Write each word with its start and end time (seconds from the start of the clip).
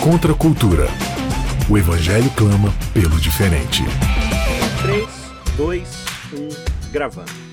Contra 0.00 0.32
a 0.32 0.34
cultura. 0.34 0.86
O 1.68 1.76
Evangelho 1.76 2.30
clama 2.30 2.72
pelo 2.94 3.18
diferente. 3.20 3.82
3, 4.82 5.06
2, 5.56 5.88
1, 6.32 6.48
gravando. 6.92 7.47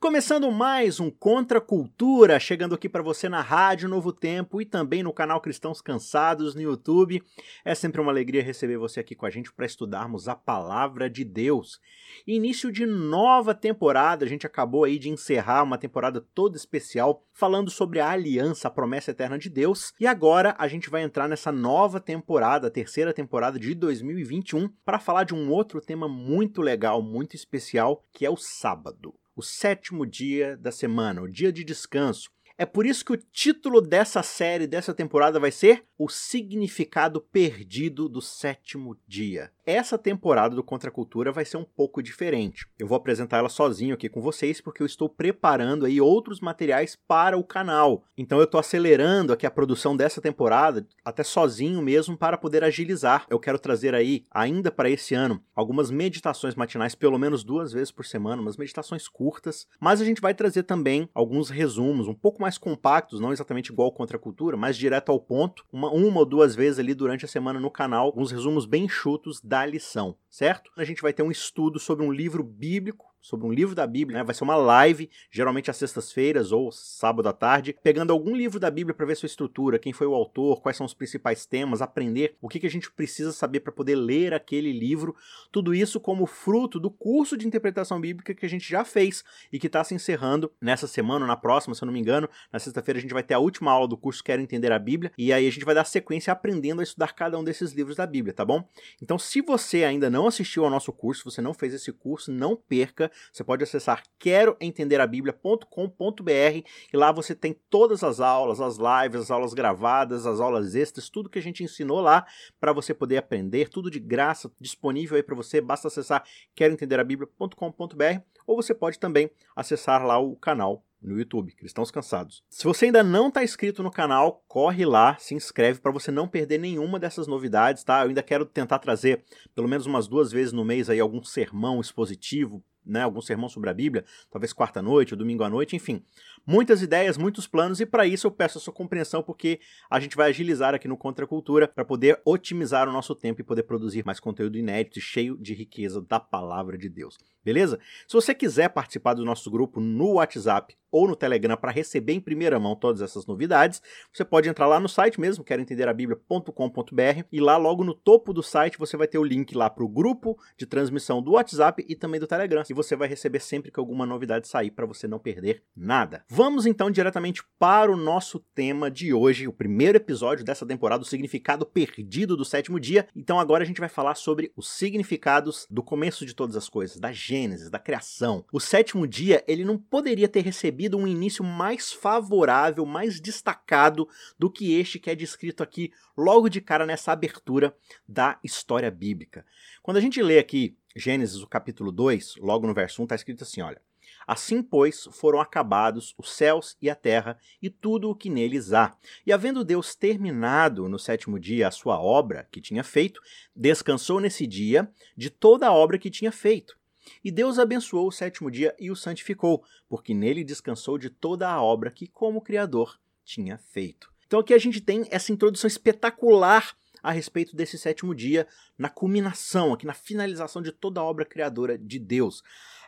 Começando 0.00 0.50
mais 0.50 0.98
um 0.98 1.10
Contra 1.10 1.60
Cultura, 1.60 2.40
chegando 2.40 2.74
aqui 2.74 2.88
para 2.88 3.02
você 3.02 3.28
na 3.28 3.42
Rádio 3.42 3.86
Novo 3.86 4.14
Tempo 4.14 4.58
e 4.58 4.64
também 4.64 5.02
no 5.02 5.12
canal 5.12 5.42
Cristãos 5.42 5.82
Cansados 5.82 6.54
no 6.54 6.62
YouTube. 6.62 7.22
É 7.62 7.74
sempre 7.74 8.00
uma 8.00 8.10
alegria 8.10 8.42
receber 8.42 8.78
você 8.78 9.00
aqui 9.00 9.14
com 9.14 9.26
a 9.26 9.30
gente 9.30 9.52
para 9.52 9.66
estudarmos 9.66 10.26
a 10.26 10.34
palavra 10.34 11.10
de 11.10 11.22
Deus. 11.22 11.78
Início 12.26 12.72
de 12.72 12.86
nova 12.86 13.54
temporada, 13.54 14.24
a 14.24 14.28
gente 14.28 14.46
acabou 14.46 14.84
aí 14.84 14.98
de 14.98 15.10
encerrar 15.10 15.64
uma 15.64 15.76
temporada 15.76 16.26
toda 16.34 16.56
especial 16.56 17.22
falando 17.34 17.70
sobre 17.70 18.00
a 18.00 18.08
aliança, 18.08 18.68
a 18.68 18.70
promessa 18.70 19.10
eterna 19.10 19.38
de 19.38 19.50
Deus, 19.50 19.92
e 20.00 20.06
agora 20.06 20.56
a 20.58 20.66
gente 20.66 20.88
vai 20.88 21.02
entrar 21.02 21.28
nessa 21.28 21.52
nova 21.52 22.00
temporada, 22.00 22.68
a 22.68 22.70
terceira 22.70 23.12
temporada 23.12 23.58
de 23.58 23.74
2021, 23.74 24.66
para 24.82 24.98
falar 24.98 25.24
de 25.24 25.34
um 25.34 25.50
outro 25.50 25.78
tema 25.78 26.08
muito 26.08 26.62
legal, 26.62 27.02
muito 27.02 27.36
especial, 27.36 28.02
que 28.14 28.24
é 28.24 28.30
o 28.30 28.36
sábado 28.36 29.14
o 29.40 29.42
sétimo 29.42 30.04
dia 30.04 30.54
da 30.58 30.70
semana, 30.70 31.22
o 31.22 31.28
dia 31.28 31.50
de 31.50 31.64
descanso. 31.64 32.30
É 32.58 32.66
por 32.66 32.84
isso 32.84 33.02
que 33.02 33.12
o 33.12 33.16
título 33.16 33.80
dessa 33.80 34.22
série, 34.22 34.66
dessa 34.66 34.92
temporada, 34.92 35.40
vai 35.40 35.50
ser 35.50 35.82
O 35.96 36.10
Significado 36.10 37.22
Perdido 37.22 38.06
do 38.06 38.20
Sétimo 38.20 38.98
Dia 39.08 39.50
essa 39.70 39.96
temporada 39.96 40.54
do 40.54 40.62
Contra 40.62 40.90
Cultura 40.90 41.32
vai 41.32 41.44
ser 41.44 41.56
um 41.56 41.64
pouco 41.64 42.02
diferente. 42.02 42.66
Eu 42.78 42.86
vou 42.86 42.96
apresentar 42.96 43.38
ela 43.38 43.48
sozinho 43.48 43.94
aqui 43.94 44.08
com 44.08 44.20
vocês 44.20 44.60
porque 44.60 44.82
eu 44.82 44.86
estou 44.86 45.08
preparando 45.08 45.86
aí 45.86 46.00
outros 46.00 46.40
materiais 46.40 46.98
para 47.06 47.38
o 47.38 47.44
canal. 47.44 48.02
Então 48.16 48.38
eu 48.38 48.44
estou 48.44 48.58
acelerando 48.58 49.32
aqui 49.32 49.46
a 49.46 49.50
produção 49.50 49.96
dessa 49.96 50.20
temporada 50.20 50.86
até 51.04 51.22
sozinho 51.22 51.80
mesmo 51.80 52.16
para 52.16 52.36
poder 52.36 52.64
agilizar. 52.64 53.26
Eu 53.30 53.38
quero 53.38 53.58
trazer 53.58 53.94
aí 53.94 54.24
ainda 54.30 54.70
para 54.70 54.90
esse 54.90 55.14
ano 55.14 55.42
algumas 55.54 55.90
meditações 55.90 56.54
matinais 56.54 56.94
pelo 56.94 57.18
menos 57.18 57.44
duas 57.44 57.72
vezes 57.72 57.90
por 57.90 58.04
semana, 58.04 58.42
umas 58.42 58.56
meditações 58.56 59.08
curtas, 59.08 59.66
mas 59.78 60.00
a 60.00 60.04
gente 60.04 60.20
vai 60.20 60.34
trazer 60.34 60.64
também 60.64 61.08
alguns 61.14 61.50
resumos 61.50 62.08
um 62.08 62.14
pouco 62.14 62.40
mais 62.40 62.58
compactos, 62.58 63.20
não 63.20 63.32
exatamente 63.32 63.72
igual 63.72 63.92
Contra 63.92 64.18
Cultura, 64.18 64.56
mas 64.56 64.76
direto 64.76 65.12
ao 65.12 65.20
ponto, 65.20 65.64
uma, 65.72 65.90
uma 65.90 66.20
ou 66.20 66.26
duas 66.26 66.54
vezes 66.54 66.78
ali 66.78 66.94
durante 66.94 67.24
a 67.24 67.28
semana 67.28 67.60
no 67.60 67.70
canal, 67.70 68.06
alguns 68.06 68.30
resumos 68.30 68.66
bem 68.66 68.84
enxutos 68.84 69.40
da 69.40 69.59
lição, 69.66 70.16
certo? 70.28 70.70
A 70.76 70.84
gente 70.84 71.02
vai 71.02 71.12
ter 71.12 71.22
um 71.22 71.30
estudo 71.30 71.78
sobre 71.78 72.04
um 72.04 72.12
livro 72.12 72.42
bíblico 72.42 73.09
sobre 73.20 73.46
um 73.46 73.52
livro 73.52 73.74
da 73.74 73.86
Bíblia, 73.86 74.18
né? 74.18 74.24
Vai 74.24 74.34
ser 74.34 74.44
uma 74.44 74.56
live, 74.56 75.10
geralmente 75.30 75.70
às 75.70 75.76
sextas-feiras 75.76 76.52
ou 76.52 76.72
sábado 76.72 77.28
à 77.28 77.32
tarde, 77.32 77.76
pegando 77.82 78.12
algum 78.12 78.34
livro 78.34 78.58
da 78.58 78.70
Bíblia 78.70 78.94
para 78.94 79.06
ver 79.06 79.16
sua 79.16 79.26
estrutura, 79.26 79.78
quem 79.78 79.92
foi 79.92 80.06
o 80.06 80.14
autor, 80.14 80.60
quais 80.60 80.76
são 80.76 80.86
os 80.86 80.94
principais 80.94 81.44
temas, 81.44 81.82
aprender 81.82 82.36
o 82.40 82.48
que, 82.48 82.58
que 82.58 82.66
a 82.66 82.70
gente 82.70 82.90
precisa 82.90 83.32
saber 83.32 83.60
para 83.60 83.72
poder 83.72 83.94
ler 83.94 84.32
aquele 84.32 84.72
livro. 84.72 85.14
Tudo 85.52 85.74
isso 85.74 86.00
como 86.00 86.26
fruto 86.26 86.80
do 86.80 86.90
curso 86.90 87.36
de 87.36 87.46
interpretação 87.46 88.00
bíblica 88.00 88.34
que 88.34 88.46
a 88.46 88.48
gente 88.48 88.68
já 88.68 88.84
fez 88.84 89.22
e 89.52 89.58
que 89.58 89.66
está 89.66 89.84
se 89.84 89.94
encerrando 89.94 90.50
nessa 90.60 90.86
semana, 90.86 91.26
na 91.26 91.36
próxima, 91.36 91.74
se 91.74 91.82
eu 91.82 91.86
não 91.86 91.92
me 91.92 92.00
engano. 92.00 92.28
Na 92.52 92.58
sexta-feira 92.58 92.98
a 92.98 93.02
gente 93.02 93.14
vai 93.14 93.22
ter 93.22 93.34
a 93.34 93.38
última 93.38 93.70
aula 93.70 93.86
do 93.86 93.96
curso 93.96 94.24
Quero 94.24 94.40
Entender 94.42 94.72
a 94.72 94.78
Bíblia 94.78 95.12
e 95.18 95.32
aí 95.32 95.46
a 95.46 95.50
gente 95.50 95.64
vai 95.64 95.74
dar 95.74 95.84
sequência 95.84 96.32
aprendendo 96.32 96.80
a 96.80 96.84
estudar 96.84 97.14
cada 97.14 97.38
um 97.38 97.44
desses 97.44 97.72
livros 97.72 97.96
da 97.96 98.06
Bíblia, 98.06 98.32
tá 98.32 98.44
bom? 98.44 98.66
Então, 99.02 99.18
se 99.18 99.40
você 99.40 99.84
ainda 99.84 100.08
não 100.08 100.26
assistiu 100.26 100.64
ao 100.64 100.70
nosso 100.70 100.92
curso, 100.92 101.30
você 101.30 101.40
não 101.40 101.52
fez 101.52 101.74
esse 101.74 101.92
curso, 101.92 102.32
não 102.32 102.56
perca 102.56 103.09
você 103.32 103.44
pode 103.44 103.62
acessar 103.62 104.02
queroentenderabiblia.com.br 104.18 106.68
e 106.92 106.96
lá 106.96 107.12
você 107.12 107.34
tem 107.34 107.54
todas 107.68 108.02
as 108.02 108.20
aulas, 108.20 108.60
as 108.60 108.76
lives, 108.76 109.22
as 109.22 109.30
aulas 109.30 109.54
gravadas, 109.54 110.26
as 110.26 110.40
aulas 110.40 110.74
extras, 110.74 111.08
tudo 111.08 111.30
que 111.30 111.38
a 111.38 111.42
gente 111.42 111.64
ensinou 111.64 112.00
lá 112.00 112.26
para 112.60 112.72
você 112.72 112.94
poder 112.94 113.18
aprender, 113.18 113.68
tudo 113.68 113.90
de 113.90 113.98
graça, 113.98 114.50
disponível 114.60 115.16
aí 115.16 115.22
para 115.22 115.34
você. 115.34 115.60
Basta 115.60 115.88
acessar 115.88 116.24
queroentenderabiblia.com.br 116.54 118.20
ou 118.46 118.56
você 118.56 118.74
pode 118.74 118.98
também 118.98 119.30
acessar 119.54 120.04
lá 120.04 120.18
o 120.18 120.36
canal 120.36 120.84
no 121.02 121.18
YouTube, 121.18 121.52
Cristãos 121.52 121.90
Cansados. 121.90 122.42
Se 122.50 122.64
você 122.64 122.86
ainda 122.86 123.02
não 123.02 123.28
está 123.28 123.42
inscrito 123.42 123.82
no 123.82 123.90
canal, 123.90 124.44
corre 124.46 124.84
lá, 124.84 125.16
se 125.18 125.34
inscreve 125.34 125.80
para 125.80 125.90
você 125.90 126.10
não 126.10 126.28
perder 126.28 126.58
nenhuma 126.58 126.98
dessas 126.98 127.26
novidades, 127.26 127.82
tá? 127.82 128.02
Eu 128.02 128.08
ainda 128.08 128.22
quero 128.22 128.44
tentar 128.44 128.78
trazer 128.78 129.24
pelo 129.54 129.68
menos 129.68 129.86
umas 129.86 130.06
duas 130.06 130.30
vezes 130.30 130.52
no 130.52 130.64
mês 130.64 130.90
aí 130.90 131.00
algum 131.00 131.22
sermão 131.22 131.80
expositivo, 131.80 132.62
né, 132.84 133.02
algum 133.02 133.20
sermão 133.20 133.48
sobre 133.48 133.70
a 133.70 133.74
Bíblia, 133.74 134.04
talvez 134.30 134.52
quarta-noite 134.52 135.14
ou 135.14 135.18
domingo 135.18 135.44
à 135.44 135.50
noite, 135.50 135.76
enfim. 135.76 136.02
Muitas 136.46 136.82
ideias, 136.82 137.18
muitos 137.18 137.46
planos, 137.46 137.80
e 137.80 137.86
para 137.86 138.06
isso 138.06 138.26
eu 138.26 138.30
peço 138.30 138.58
a 138.58 138.60
sua 138.60 138.72
compreensão, 138.72 139.22
porque 139.22 139.60
a 139.90 140.00
gente 140.00 140.16
vai 140.16 140.30
agilizar 140.30 140.74
aqui 140.74 140.88
no 140.88 140.96
Contra 140.96 141.26
Cultura 141.26 141.68
para 141.68 141.84
poder 141.84 142.20
otimizar 142.24 142.88
o 142.88 142.92
nosso 142.92 143.14
tempo 143.14 143.40
e 143.40 143.44
poder 143.44 143.62
produzir 143.64 144.04
mais 144.04 144.18
conteúdo 144.18 144.56
inédito 144.56 144.98
e 144.98 145.02
cheio 145.02 145.36
de 145.36 145.54
riqueza 145.54 146.00
da 146.00 146.18
palavra 146.18 146.78
de 146.78 146.88
Deus. 146.88 147.18
Beleza? 147.44 147.78
Se 148.06 148.14
você 148.14 148.34
quiser 148.34 148.68
participar 148.68 149.14
do 149.14 149.24
nosso 149.24 149.50
grupo 149.50 149.80
no 149.80 150.14
WhatsApp 150.14 150.76
ou 150.90 151.06
no 151.06 151.16
Telegram 151.16 151.56
para 151.56 151.70
receber 151.70 152.12
em 152.12 152.20
primeira 152.20 152.58
mão 152.58 152.74
todas 152.74 153.00
essas 153.00 153.24
novidades, 153.24 153.80
você 154.12 154.24
pode 154.24 154.48
entrar 154.48 154.66
lá 154.66 154.80
no 154.80 154.88
site 154.88 155.20
mesmo, 155.20 155.44
quero 155.44 155.62
entender 155.62 155.88
a 155.88 155.92
bíblia.com.br, 155.92 157.24
e 157.30 157.40
lá 157.40 157.56
logo 157.56 157.84
no 157.84 157.94
topo 157.94 158.32
do 158.32 158.42
site 158.42 158.78
você 158.78 158.96
vai 158.96 159.06
ter 159.06 159.18
o 159.18 159.24
link 159.24 159.54
lá 159.54 159.70
para 159.70 159.84
o 159.84 159.88
grupo 159.88 160.36
de 160.56 160.66
transmissão 160.66 161.22
do 161.22 161.32
WhatsApp 161.32 161.84
e 161.88 161.94
também 161.94 162.20
do 162.20 162.26
Telegram, 162.26 162.62
e 162.68 162.74
você 162.74 162.96
vai 162.96 163.08
receber 163.08 163.40
sempre 163.40 163.70
que 163.70 163.78
alguma 163.78 164.04
novidade 164.04 164.48
sair 164.48 164.70
para 164.70 164.86
você 164.86 165.06
não 165.06 165.18
perder 165.18 165.62
nada. 165.76 166.24
Vamos 166.28 166.66
então 166.66 166.90
diretamente 166.90 167.42
para 167.58 167.90
o 167.90 167.96
nosso 167.96 168.40
tema 168.54 168.90
de 168.90 169.14
hoje, 169.14 169.46
o 169.46 169.52
primeiro 169.52 169.96
episódio 169.96 170.44
dessa 170.44 170.66
temporada, 170.66 171.02
o 171.02 171.06
significado 171.06 171.64
perdido 171.64 172.36
do 172.36 172.44
sétimo 172.44 172.80
dia. 172.80 173.06
Então 173.14 173.38
agora 173.38 173.62
a 173.62 173.66
gente 173.66 173.80
vai 173.80 173.88
falar 173.88 174.16
sobre 174.16 174.52
os 174.56 174.68
significados 174.68 175.66
do 175.70 175.82
começo 175.82 176.26
de 176.26 176.34
todas 176.34 176.56
as 176.56 176.68
coisas, 176.68 176.98
da 176.98 177.12
Gênesis, 177.30 177.70
da 177.70 177.78
criação. 177.78 178.44
O 178.52 178.58
sétimo 178.58 179.06
dia, 179.06 179.44
ele 179.46 179.64
não 179.64 179.78
poderia 179.78 180.26
ter 180.26 180.40
recebido 180.40 180.98
um 180.98 181.06
início 181.06 181.44
mais 181.44 181.92
favorável, 181.92 182.84
mais 182.84 183.20
destacado 183.20 184.08
do 184.36 184.50
que 184.50 184.74
este 184.74 184.98
que 184.98 185.08
é 185.08 185.14
descrito 185.14 185.62
aqui 185.62 185.92
logo 186.16 186.48
de 186.48 186.60
cara 186.60 186.84
nessa 186.84 187.12
abertura 187.12 187.72
da 188.08 188.36
história 188.42 188.90
bíblica. 188.90 189.46
Quando 189.80 189.98
a 189.98 190.00
gente 190.00 190.20
lê 190.20 190.40
aqui 190.40 190.76
Gênesis, 190.96 191.40
o 191.40 191.46
capítulo 191.46 191.92
2, 191.92 192.34
logo 192.38 192.66
no 192.66 192.74
verso 192.74 193.00
1, 193.00 193.04
está 193.04 193.14
escrito 193.14 193.44
assim: 193.44 193.60
olha. 193.60 193.80
Assim, 194.26 194.60
pois, 194.60 195.08
foram 195.12 195.40
acabados 195.40 196.14
os 196.18 196.32
céus 196.32 196.76
e 196.82 196.90
a 196.90 196.94
terra 196.94 197.38
e 197.62 197.70
tudo 197.70 198.10
o 198.10 198.14
que 198.14 198.28
neles 198.28 198.72
há. 198.72 198.96
E 199.24 199.32
havendo 199.32 199.64
Deus 199.64 199.94
terminado 199.94 200.88
no 200.88 200.98
sétimo 200.98 201.38
dia 201.38 201.68
a 201.68 201.70
sua 201.70 202.00
obra 202.00 202.46
que 202.50 202.60
tinha 202.60 202.82
feito, 202.82 203.20
descansou 203.54 204.20
nesse 204.20 204.46
dia 204.46 204.90
de 205.16 205.30
toda 205.30 205.68
a 205.68 205.72
obra 205.72 205.98
que 205.98 206.10
tinha 206.10 206.32
feito. 206.32 206.79
E 207.24 207.30
Deus 207.30 207.58
abençoou 207.58 208.08
o 208.08 208.12
sétimo 208.12 208.50
dia 208.50 208.74
e 208.78 208.90
o 208.90 208.96
santificou, 208.96 209.64
porque 209.88 210.14
nele 210.14 210.44
descansou 210.44 210.98
de 210.98 211.10
toda 211.10 211.48
a 211.48 211.62
obra 211.62 211.90
que, 211.90 212.06
como 212.06 212.40
Criador, 212.40 212.98
tinha 213.24 213.58
feito. 213.58 214.10
Então 214.26 214.40
aqui 214.40 214.54
a 214.54 214.58
gente 214.58 214.80
tem 214.80 215.06
essa 215.10 215.32
introdução 215.32 215.66
espetacular 215.66 216.76
a 217.02 217.10
respeito 217.10 217.56
desse 217.56 217.78
sétimo 217.78 218.14
dia, 218.14 218.46
na 218.78 218.88
culminação, 218.88 219.72
aqui 219.72 219.86
na 219.86 219.94
finalização 219.94 220.60
de 220.60 220.70
toda 220.70 221.00
a 221.00 221.04
obra 221.04 221.24
criadora 221.24 221.78
de 221.78 221.98
Deus. 221.98 222.42